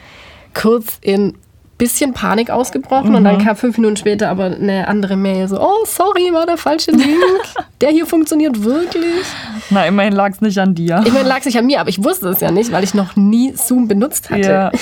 kurz 0.55 0.99
in 1.01 1.35
bisschen 1.79 2.13
Panik 2.13 2.51
ausgebrochen 2.51 3.15
und 3.15 3.25
dann 3.25 3.39
kam 3.39 3.57
fünf 3.57 3.79
Minuten 3.79 3.97
später 3.97 4.29
aber 4.29 4.47
eine 4.47 4.89
andere 4.89 5.17
Mail 5.17 5.47
so, 5.47 5.61
oh, 5.61 5.85
sorry, 5.87 6.33
war 6.33 6.45
der 6.45 6.57
falsche 6.57 6.91
Link. 6.91 7.23
der 7.81 7.91
hier 7.91 8.05
funktioniert 8.05 8.65
wirklich. 8.65 9.25
Na, 9.71 9.87
immerhin 9.87 10.13
lag 10.13 10.33
es 10.33 10.41
nicht 10.41 10.59
an 10.59 10.75
dir. 10.75 11.05
Meine, 11.13 11.29
lag 11.29 11.43
sich 11.43 11.57
an 11.57 11.67
mir, 11.67 11.81
aber 11.81 11.89
ich 11.89 12.03
wusste 12.03 12.29
es 12.29 12.41
ja 12.41 12.51
nicht, 12.51 12.73
weil 12.73 12.83
ich 12.83 12.95
noch 12.95 13.15
nie 13.15 13.55
Zoom 13.55 13.87
benutzt 13.87 14.29
hatte. 14.29 14.41
Ja. 14.49 14.73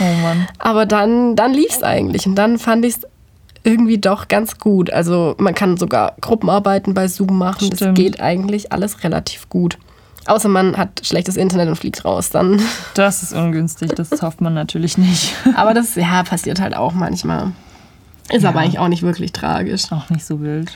Oh 0.00 0.22
Mann. 0.22 0.48
Aber 0.58 0.86
dann, 0.86 1.36
dann 1.36 1.52
lief 1.52 1.70
es 1.70 1.82
eigentlich 1.82 2.26
und 2.26 2.34
dann 2.34 2.58
fand 2.58 2.84
ich 2.84 2.96
es 2.96 3.02
irgendwie 3.62 3.98
doch 3.98 4.28
ganz 4.28 4.58
gut. 4.58 4.90
Also 4.90 5.34
man 5.38 5.54
kann 5.54 5.76
sogar 5.76 6.14
Gruppenarbeiten 6.20 6.94
bei 6.94 7.08
Zoom 7.08 7.38
machen. 7.38 7.70
Das 7.70 7.80
Stimmt. 7.80 7.98
geht 7.98 8.20
eigentlich 8.20 8.72
alles 8.72 9.04
relativ 9.04 9.48
gut. 9.48 9.78
Außer 10.26 10.48
man 10.48 10.76
hat 10.76 11.02
schlechtes 11.04 11.36
Internet 11.36 11.68
und 11.68 11.76
fliegt 11.76 12.04
raus 12.04 12.30
dann. 12.30 12.62
Das 12.94 13.22
ist 13.22 13.32
ungünstig, 13.32 13.92
das 13.92 14.10
hofft 14.22 14.40
man 14.40 14.54
natürlich 14.54 14.96
nicht. 14.96 15.34
Aber 15.54 15.74
das 15.74 15.94
ja, 15.94 16.22
passiert 16.22 16.60
halt 16.60 16.76
auch 16.76 16.92
manchmal. 16.92 17.52
Ist 18.30 18.46
aber 18.46 18.60
eigentlich 18.60 18.78
auch 18.78 18.88
nicht 18.88 19.02
wirklich 19.02 19.32
tragisch. 19.32 19.92
Auch 19.92 20.08
nicht 20.08 20.24
so 20.24 20.40
wild. 20.40 20.72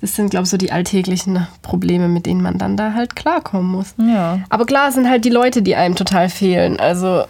Das 0.00 0.16
sind, 0.16 0.30
glaube 0.30 0.44
ich, 0.44 0.50
so 0.50 0.56
die 0.56 0.72
alltäglichen 0.72 1.46
Probleme, 1.60 2.08
mit 2.08 2.24
denen 2.24 2.40
man 2.40 2.56
dann 2.56 2.78
da 2.78 2.94
halt 2.94 3.14
klarkommen 3.14 3.70
muss. 3.70 3.94
Ja. 3.98 4.40
Aber 4.48 4.64
klar, 4.64 4.88
es 4.88 4.94
sind 4.94 5.08
halt 5.08 5.24
die 5.24 5.30
Leute, 5.30 5.60
die 5.60 5.76
einem 5.76 5.96
total 5.96 6.30
fehlen. 6.30 6.80
Also 6.80 7.24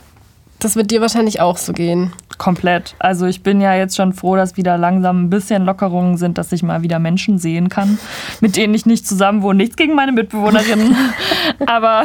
das 0.59 0.77
wird 0.77 0.91
dir 0.91 1.01
wahrscheinlich 1.01 1.41
auch 1.41 1.57
so 1.57 1.73
gehen. 1.73 2.13
Komplett. 2.39 2.95
Also 3.01 3.27
ich 3.27 3.43
bin 3.43 3.61
ja 3.61 3.75
jetzt 3.75 3.97
schon 3.97 4.13
froh, 4.13 4.37
dass 4.37 4.57
wieder 4.57 4.79
langsam 4.79 5.25
ein 5.25 5.31
bisschen 5.31 5.65
Lockerungen 5.65 6.17
sind, 6.17 6.39
dass 6.39 6.53
ich 6.53 6.63
mal 6.63 6.83
wieder 6.83 6.99
Menschen 7.01 7.39
sehen 7.39 7.69
kann, 7.69 7.99
mit 8.41 8.57
denen 8.57 8.75
ich 8.75 8.87
nicht 8.87 9.07
zusammen 9.07 9.43
wohne. 9.43 9.59
Nichts 9.59 9.77
gegen 9.77 9.95
meine 9.95 10.13
Mitbewohnerinnen, 10.13 10.97
aber 11.67 12.05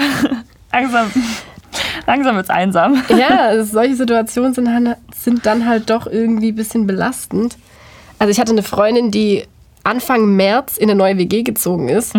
langsam, 0.72 1.12
langsam 2.08 2.36
wird's 2.36 2.50
einsam. 2.50 3.04
Ja, 3.10 3.64
solche 3.64 3.96
Situationen 3.96 4.54
sind, 4.54 4.96
sind 5.16 5.46
dann 5.46 5.68
halt 5.68 5.90
doch 5.92 6.08
irgendwie 6.08 6.52
ein 6.52 6.56
bisschen 6.56 6.88
belastend. 6.88 7.58
Also 8.18 8.32
ich 8.32 8.40
hatte 8.40 8.52
eine 8.52 8.64
Freundin, 8.64 9.12
die 9.12 9.44
Anfang 9.84 10.36
März 10.36 10.78
in 10.78 10.90
eine 10.90 10.98
neue 10.98 11.18
WG 11.18 11.44
gezogen 11.44 11.90
ist. 11.90 12.16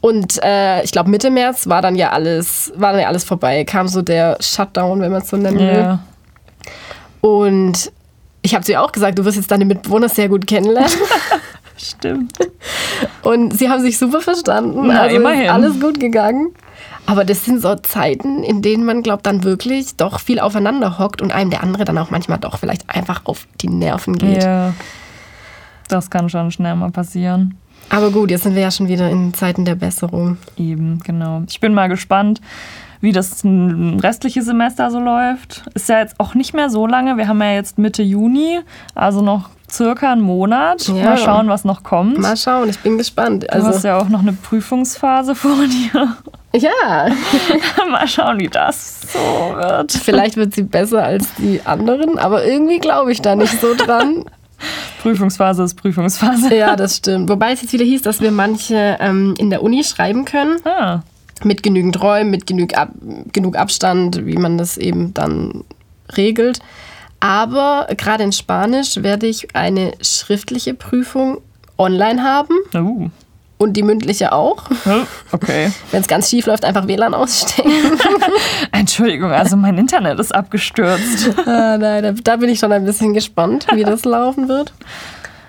Und 0.00 0.42
äh, 0.42 0.82
ich 0.82 0.90
glaube 0.90 1.10
Mitte 1.10 1.30
März 1.30 1.68
war 1.68 1.82
dann 1.82 1.94
ja 1.94 2.10
alles, 2.10 2.72
war 2.74 2.92
dann 2.92 3.02
ja 3.02 3.06
alles 3.06 3.22
vorbei. 3.22 3.62
Kam 3.64 3.86
so 3.86 4.02
der 4.02 4.38
Shutdown, 4.40 5.00
wenn 5.00 5.12
man 5.12 5.22
es 5.22 5.28
so 5.28 5.36
nennen 5.36 5.58
will. 5.60 5.98
Und 7.22 7.90
ich 8.42 8.54
habe 8.54 8.64
zu 8.64 8.72
ihr 8.72 8.82
auch 8.82 8.92
gesagt, 8.92 9.18
du 9.18 9.24
wirst 9.24 9.38
jetzt 9.38 9.50
deine 9.50 9.64
Mitbewohner 9.64 10.10
sehr 10.10 10.28
gut 10.28 10.46
kennenlernen. 10.46 10.92
Stimmt. 11.78 12.32
Und 13.22 13.56
sie 13.56 13.70
haben 13.70 13.80
sich 13.80 13.96
super 13.96 14.20
verstanden. 14.20 14.86
Na, 14.86 15.02
also 15.02 15.16
immerhin. 15.16 15.48
alles 15.48 15.80
gut 15.80 15.98
gegangen. 15.98 16.50
Aber 17.06 17.24
das 17.24 17.44
sind 17.44 17.60
so 17.60 17.74
Zeiten, 17.76 18.42
in 18.42 18.62
denen 18.62 18.84
man, 18.84 19.02
glaubt, 19.02 19.26
dann 19.26 19.42
wirklich 19.42 19.96
doch 19.96 20.20
viel 20.20 20.38
aufeinander 20.38 20.98
hockt 20.98 21.22
und 21.22 21.32
einem 21.32 21.50
der 21.50 21.62
andere 21.62 21.84
dann 21.84 21.98
auch 21.98 22.10
manchmal 22.10 22.38
doch 22.38 22.58
vielleicht 22.58 22.88
einfach 22.88 23.22
auf 23.24 23.46
die 23.60 23.68
Nerven 23.68 24.16
geht. 24.16 24.44
Ja. 24.44 24.74
Das 25.88 26.10
kann 26.10 26.28
schon 26.28 26.50
schnell 26.52 26.74
mal 26.76 26.90
passieren. 26.90 27.58
Aber 27.88 28.10
gut, 28.10 28.30
jetzt 28.30 28.44
sind 28.44 28.54
wir 28.54 28.62
ja 28.62 28.70
schon 28.70 28.88
wieder 28.88 29.10
in 29.10 29.34
Zeiten 29.34 29.64
der 29.64 29.74
Besserung. 29.74 30.38
Eben, 30.56 31.00
genau. 31.04 31.42
Ich 31.48 31.60
bin 31.60 31.74
mal 31.74 31.88
gespannt, 31.88 32.40
wie 33.02 33.12
das 33.12 33.42
restliche 33.44 34.40
Semester 34.42 34.90
so 34.90 34.98
läuft. 35.00 35.64
Ist 35.74 35.90
ja 35.90 35.98
jetzt 35.98 36.18
auch 36.18 36.34
nicht 36.34 36.54
mehr 36.54 36.70
so 36.70 36.86
lange. 36.86 37.18
Wir 37.18 37.28
haben 37.28 37.42
ja 37.42 37.52
jetzt 37.52 37.76
Mitte 37.76 38.02
Juni, 38.02 38.60
also 38.94 39.20
noch 39.20 39.50
circa 39.70 40.12
einen 40.12 40.22
Monat. 40.22 40.86
Ja. 40.88 41.04
Mal 41.04 41.18
schauen, 41.18 41.48
was 41.48 41.64
noch 41.64 41.82
kommt. 41.82 42.18
Mal 42.18 42.36
schauen, 42.36 42.68
ich 42.70 42.78
bin 42.78 42.96
gespannt. 42.98 43.42
du 43.44 43.48
hast 43.52 43.64
Also, 43.66 43.88
ja 43.88 43.98
auch 43.98 44.08
noch 44.08 44.20
eine 44.20 44.32
Prüfungsphase 44.32 45.34
vor 45.34 45.56
dir. 45.66 46.16
ja, 46.54 47.08
Mal 47.90 48.06
schauen, 48.06 48.38
wie 48.38 48.48
das 48.48 49.00
so 49.12 49.18
wird. 49.18 49.92
vielleicht 49.92 50.36
wird 50.36 50.54
sie 50.54 50.62
besser 50.62 51.02
als 51.04 51.34
die 51.34 51.60
anderen, 51.64 52.18
aber 52.18 52.44
irgendwie 52.44 52.78
glaube 52.78 53.12
ich 53.12 53.20
da 53.20 53.34
nicht 53.34 53.60
so 53.60 53.74
dran. 53.74 54.24
Prüfungsphase 55.02 55.64
ist 55.64 55.74
Prüfungsphase. 55.74 56.54
Ja, 56.54 56.76
das 56.76 56.98
stimmt. 56.98 57.28
Wobei 57.28 57.52
es 57.52 57.62
jetzt 57.62 57.72
wieder 57.72 57.84
hieß, 57.84 58.02
dass 58.02 58.20
wir 58.20 58.30
manche 58.30 58.96
ähm, 59.00 59.34
in 59.38 59.50
der 59.50 59.62
Uni 59.62 59.82
schreiben 59.82 60.24
können. 60.24 60.58
Ah, 60.64 61.00
mit 61.44 61.62
genügend 61.62 62.00
Räumen, 62.02 62.30
mit 62.30 62.46
genug, 62.46 62.76
Ab 62.76 62.90
genug 63.32 63.56
Abstand, 63.56 64.26
wie 64.26 64.36
man 64.36 64.58
das 64.58 64.76
eben 64.76 65.14
dann 65.14 65.64
regelt. 66.16 66.60
Aber 67.20 67.86
gerade 67.96 68.24
in 68.24 68.32
Spanisch 68.32 68.96
werde 68.96 69.26
ich 69.26 69.54
eine 69.54 69.92
schriftliche 70.00 70.74
Prüfung 70.74 71.38
online 71.78 72.22
haben 72.22 72.54
uh. 72.74 73.10
und 73.58 73.74
die 73.74 73.84
mündliche 73.84 74.32
auch. 74.32 74.64
Oh, 74.86 75.06
Okay. 75.30 75.70
Wenn 75.92 76.00
es 76.00 76.08
ganz 76.08 76.28
schief 76.28 76.46
läuft, 76.46 76.64
einfach 76.64 76.88
WLAN 76.88 77.14
ausstecken. 77.14 77.70
Entschuldigung, 78.72 79.30
also 79.30 79.56
mein 79.56 79.78
Internet 79.78 80.18
ist 80.18 80.34
abgestürzt. 80.34 81.30
ah, 81.46 81.78
nein, 81.78 82.02
da, 82.02 82.12
da 82.12 82.36
bin 82.36 82.48
ich 82.48 82.58
schon 82.58 82.72
ein 82.72 82.84
bisschen 82.84 83.14
gespannt, 83.14 83.66
wie 83.72 83.84
das 83.84 84.04
laufen 84.04 84.48
wird. 84.48 84.72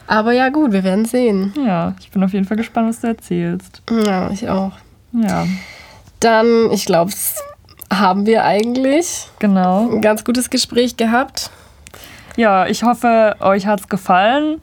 Aber 0.06 0.32
ja, 0.32 0.50
gut, 0.50 0.74
wir 0.74 0.84
werden 0.84 1.06
sehen. 1.06 1.54
Ja, 1.66 1.96
ich 2.00 2.12
bin 2.12 2.24
auf 2.24 2.34
jeden 2.34 2.46
Fall 2.46 2.58
gespannt, 2.58 2.90
was 2.90 3.02
du 3.02 3.08
erzählst. 3.08 3.82
Ja, 4.06 4.30
ich 4.30 4.48
auch. 4.48 4.74
Ja, 5.14 5.48
Dann, 6.24 6.72
ich 6.72 6.86
glaube, 6.86 7.12
haben 7.92 8.26
wir 8.26 8.46
eigentlich 8.46 9.28
genau. 9.40 9.90
ein 9.92 10.02
ganz 10.02 10.24
gutes 10.24 10.50
Gespräch 10.50 10.98
gehabt. 10.98 11.52
Ja, 12.38 12.66
ich 12.66 12.84
hoffe, 12.84 13.36
euch 13.42 13.68
hat's 13.68 13.90
gefallen. 13.90 14.62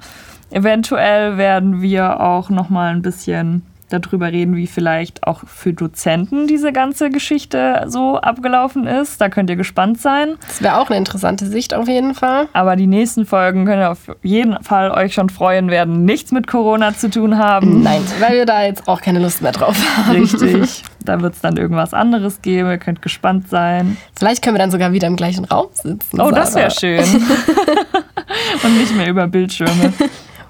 Eventuell 0.51 1.37
werden 1.37 1.83
wir 1.83 2.21
auch 2.21 2.51
noch 2.51 2.71
mal 2.71 2.93
ein 2.93 3.03
bisschen 3.03 3.63
darüber 3.91 4.33
reden, 4.33 4.57
wie 4.57 4.67
vielleicht 4.67 5.27
auch 5.27 5.43
für 5.47 5.73
Dozenten 5.73 6.47
diese 6.47 6.73
ganze 6.73 7.11
Geschichte 7.11 7.85
so 7.89 8.17
abgelaufen 8.17 8.87
ist. 8.87 9.21
Da 9.21 9.29
könnt 9.29 9.51
ihr 9.51 9.57
gespannt 9.57 10.01
sein. 10.01 10.37
Das 10.47 10.63
wäre 10.63 10.79
auch 10.79 10.89
eine 10.89 10.99
interessante 10.99 11.47
Sicht 11.47 11.75
auf 11.75 11.89
jeden 11.89 12.15
Fall. 12.15 12.49
Aber 12.53 12.77
die 12.77 12.87
nächsten 12.87 13.27
Folgen 13.27 13.67
könnt 13.67 13.83
ihr 13.83 13.91
auf 13.91 14.17
jeden 14.23 14.63
Fall 14.63 14.91
euch 14.93 15.15
schon 15.15 15.29
freuen, 15.29 15.69
werden 15.69 16.05
nichts 16.05 16.33
mit 16.33 16.47
Corona 16.47 16.95
zu 16.95 17.11
tun 17.11 17.37
haben. 17.37 17.83
Nein, 17.83 18.03
weil 18.21 18.39
wir 18.39 18.47
da 18.47 18.63
jetzt 18.65 18.89
auch 18.89 19.01
keine 19.01 19.19
Lust 19.19 19.43
mehr 19.43 19.53
drauf 19.53 19.77
haben. 19.97 20.13
Richtig. 20.13 20.85
Da 21.05 21.21
wird 21.21 21.35
es 21.35 21.41
dann 21.41 21.57
irgendwas 21.57 21.95
anderes 21.95 22.43
geben. 22.43 22.69
Ihr 22.71 22.79
könnt 22.79 23.03
gespannt 23.03 23.49
sein. 23.49 23.97
Vielleicht 24.19 24.43
können 24.43 24.55
wir 24.57 24.59
dann 24.61 24.71
sogar 24.71 24.93
wieder 24.93 25.07
im 25.07 25.17
gleichen 25.17 25.45
Raum 25.45 25.69
sitzen. 25.73 26.21
Oh, 26.21 26.31
das 26.31 26.55
wäre 26.55 26.71
schön. 26.71 27.05
Und 28.65 28.79
nicht 28.79 28.95
mehr 28.97 29.09
über 29.09 29.27
Bildschirme. 29.27 29.93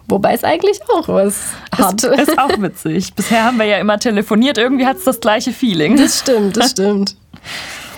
Wobei 0.08 0.34
es 0.34 0.42
eigentlich 0.42 0.80
auch 0.92 1.06
was 1.08 1.36
hat. 1.78 2.02
Ist, 2.02 2.28
ist 2.28 2.38
auch 2.38 2.60
witzig. 2.60 3.14
Bisher 3.14 3.44
haben 3.44 3.58
wir 3.58 3.64
ja 3.66 3.78
immer 3.78 3.98
telefoniert. 3.98 4.58
Irgendwie 4.58 4.86
hat 4.86 4.96
es 4.96 5.04
das 5.04 5.20
gleiche 5.20 5.52
Feeling. 5.52 5.96
Das 5.96 6.18
stimmt, 6.20 6.56
das 6.56 6.72
stimmt. 6.72 7.16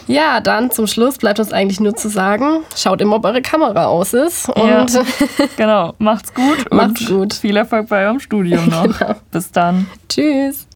Ja, 0.09 0.41
dann 0.41 0.71
zum 0.71 0.87
Schluss 0.87 1.17
bleibt 1.17 1.39
uns 1.39 1.53
eigentlich 1.53 1.81
nur 1.81 1.95
zu 1.95 2.09
sagen, 2.11 2.59
schaut 2.77 3.01
immer, 3.01 3.17
ob 3.17 3.25
eure 3.25 3.41
Kamera 3.41 3.87
aus 3.87 4.13
ist. 4.13 4.49
Und 4.49 4.69
Ja. 4.69 4.87
Genau. 5.57 5.95
Macht's 5.99 6.35
gut 6.35 6.71
Macht's 6.73 7.09
und 7.09 7.17
gut. 7.17 7.35
viel 7.35 7.57
Erfolg 7.57 7.89
bei 7.89 8.05
eurem 8.05 8.21
Studium 8.21 8.69
noch. 8.69 8.89
Bis 9.31 9.51
dann. 9.51 9.87
tschüss. 10.09 10.67